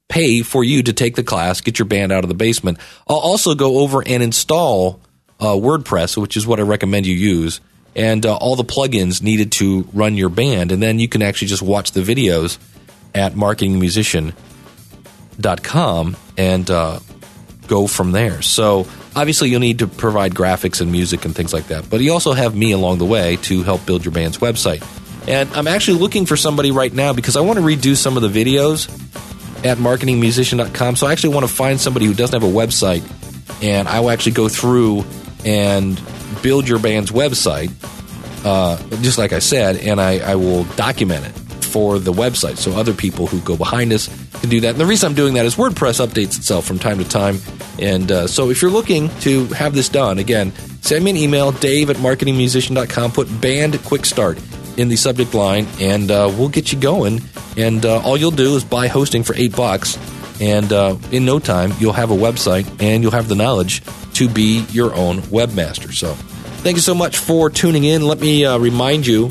pay 0.09 0.41
for 0.41 0.63
you 0.63 0.81
to 0.83 0.93
take 0.93 1.15
the 1.15 1.23
class, 1.23 1.59
get 1.61 1.79
your 1.79 1.85
band 1.85 2.11
out 2.11 2.23
of 2.23 2.29
the 2.29 2.35
basement. 2.35 2.77
I'll 3.07 3.17
also 3.17 3.55
go 3.55 3.79
over 3.79 4.03
and 4.05 4.21
install 4.23 4.99
uh, 5.39 5.53
WordPress, 5.53 6.17
which 6.17 6.35
is 6.37 6.47
what 6.47 6.59
I 6.59 6.63
recommend 6.63 7.05
you 7.05 7.15
use, 7.15 7.61
and 7.95 8.25
uh, 8.25 8.35
all 8.37 8.55
the 8.55 8.63
plugins 8.63 9.21
needed 9.21 9.51
to 9.53 9.87
run 9.93 10.15
your 10.15 10.29
band. 10.29 10.71
And 10.71 10.81
then 10.81 10.97
you 10.99 11.07
can 11.07 11.21
actually 11.21 11.49
just 11.49 11.61
watch 11.61 11.91
the 11.91 12.01
videos 12.01 12.57
at 13.13 13.33
marketingmusician.com 13.33 16.17
and 16.37 16.71
uh, 16.71 16.99
go 17.67 17.87
from 17.87 18.11
there. 18.11 18.41
So 18.41 18.87
obviously, 19.15 19.49
you'll 19.49 19.59
need 19.59 19.79
to 19.79 19.87
provide 19.87 20.33
graphics 20.33 20.79
and 20.81 20.91
music 20.91 21.25
and 21.25 21.35
things 21.35 21.53
like 21.53 21.67
that. 21.67 21.89
But 21.89 22.01
you 22.01 22.13
also 22.13 22.33
have 22.33 22.55
me 22.55 22.71
along 22.71 22.99
the 22.99 23.05
way 23.05 23.37
to 23.43 23.63
help 23.63 23.85
build 23.85 24.05
your 24.05 24.13
band's 24.13 24.37
website. 24.37 24.85
And 25.27 25.51
I'm 25.53 25.67
actually 25.67 25.99
looking 25.99 26.25
for 26.25 26.37
somebody 26.37 26.71
right 26.71 26.93
now 26.93 27.11
because 27.11 27.35
I 27.35 27.41
want 27.41 27.59
to 27.59 27.65
redo 27.65 27.97
some 27.97 28.15
of 28.15 28.23
the 28.23 28.29
videos 28.29 28.87
at 29.65 29.77
marketingmusician.com. 29.77 30.95
So 30.95 31.07
I 31.07 31.11
actually 31.11 31.33
want 31.33 31.47
to 31.47 31.53
find 31.53 31.79
somebody 31.79 32.05
who 32.05 32.13
doesn't 32.13 32.39
have 32.39 32.49
a 32.49 32.53
website, 32.53 33.03
and 33.63 33.87
I 33.87 33.99
will 33.99 34.11
actually 34.11 34.33
go 34.33 34.49
through 34.49 35.05
and 35.45 36.01
build 36.41 36.67
your 36.67 36.79
band's 36.79 37.11
website, 37.11 37.71
uh, 38.45 38.77
just 39.01 39.17
like 39.17 39.33
I 39.33 39.39
said, 39.39 39.77
and 39.77 39.99
I, 39.99 40.19
I 40.19 40.35
will 40.35 40.63
document 40.75 41.25
it 41.25 41.47
for 41.67 41.99
the 41.99 42.13
website 42.13 42.57
so 42.57 42.71
other 42.71 42.93
people 42.93 43.27
who 43.27 43.39
go 43.41 43.57
behind 43.57 43.91
us 43.91 44.07
can 44.39 44.49
do 44.49 44.61
that. 44.61 44.69
And 44.69 44.79
the 44.79 44.85
reason 44.85 45.09
I'm 45.09 45.15
doing 45.15 45.33
that 45.35 45.45
is 45.45 45.55
WordPress 45.55 46.05
updates 46.05 46.37
itself 46.37 46.65
from 46.65 46.79
time 46.79 46.97
to 46.97 47.07
time. 47.07 47.39
And 47.79 48.11
uh, 48.11 48.27
so 48.27 48.49
if 48.49 48.61
you're 48.61 48.71
looking 48.71 49.09
to 49.19 49.45
have 49.47 49.73
this 49.73 49.89
done, 49.89 50.17
again, 50.17 50.53
send 50.81 51.03
me 51.03 51.11
an 51.11 51.17
email, 51.17 51.51
dave 51.51 51.89
at 51.89 51.97
marketingmusician.com, 51.97 53.11
put 53.11 53.41
band 53.41 53.83
quick 53.83 54.05
start 54.05 54.39
in 54.77 54.87
the 54.87 54.95
subject 54.95 55.33
line, 55.33 55.67
and 55.79 56.09
uh, 56.09 56.31
we'll 56.37 56.49
get 56.49 56.71
you 56.71 56.79
going. 56.79 57.21
And 57.57 57.85
uh, 57.85 57.99
all 58.01 58.15
you'll 58.15 58.31
do 58.31 58.55
is 58.55 58.63
buy 58.63 58.87
hosting 58.87 59.23
for 59.23 59.35
eight 59.35 59.55
bucks, 59.55 59.97
and 60.39 60.71
uh, 60.71 60.97
in 61.11 61.25
no 61.25 61.39
time 61.39 61.73
you'll 61.79 61.93
have 61.93 62.11
a 62.11 62.15
website 62.15 62.81
and 62.81 63.01
you'll 63.01 63.11
have 63.11 63.27
the 63.27 63.35
knowledge 63.35 63.83
to 64.13 64.29
be 64.29 64.65
your 64.69 64.93
own 64.93 65.17
webmaster. 65.23 65.91
So, 65.93 66.13
thank 66.63 66.75
you 66.77 66.81
so 66.81 66.95
much 66.95 67.17
for 67.17 67.49
tuning 67.49 67.83
in. 67.83 68.03
Let 68.03 68.19
me 68.19 68.45
uh, 68.45 68.57
remind 68.57 69.07
you 69.07 69.29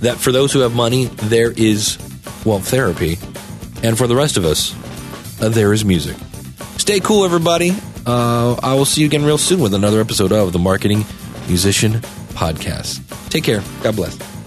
that 0.00 0.16
for 0.18 0.32
those 0.32 0.52
who 0.52 0.60
have 0.60 0.74
money, 0.74 1.06
there 1.06 1.50
is 1.50 1.98
well 2.44 2.60
therapy, 2.60 3.18
and 3.82 3.96
for 3.98 4.06
the 4.06 4.16
rest 4.16 4.36
of 4.36 4.44
us, 4.44 4.74
uh, 5.42 5.48
there 5.48 5.72
is 5.72 5.84
music. 5.84 6.16
Stay 6.78 7.00
cool, 7.00 7.24
everybody. 7.24 7.76
Uh, 8.06 8.54
I 8.62 8.74
will 8.74 8.86
see 8.86 9.02
you 9.02 9.06
again 9.06 9.24
real 9.24 9.36
soon 9.36 9.60
with 9.60 9.74
another 9.74 10.00
episode 10.00 10.32
of 10.32 10.52
the 10.52 10.58
Marketing 10.58 11.04
Musician 11.46 12.00
Podcast. 12.32 13.02
Take 13.28 13.44
care. 13.44 13.62
God 13.82 13.96
bless. 13.96 14.37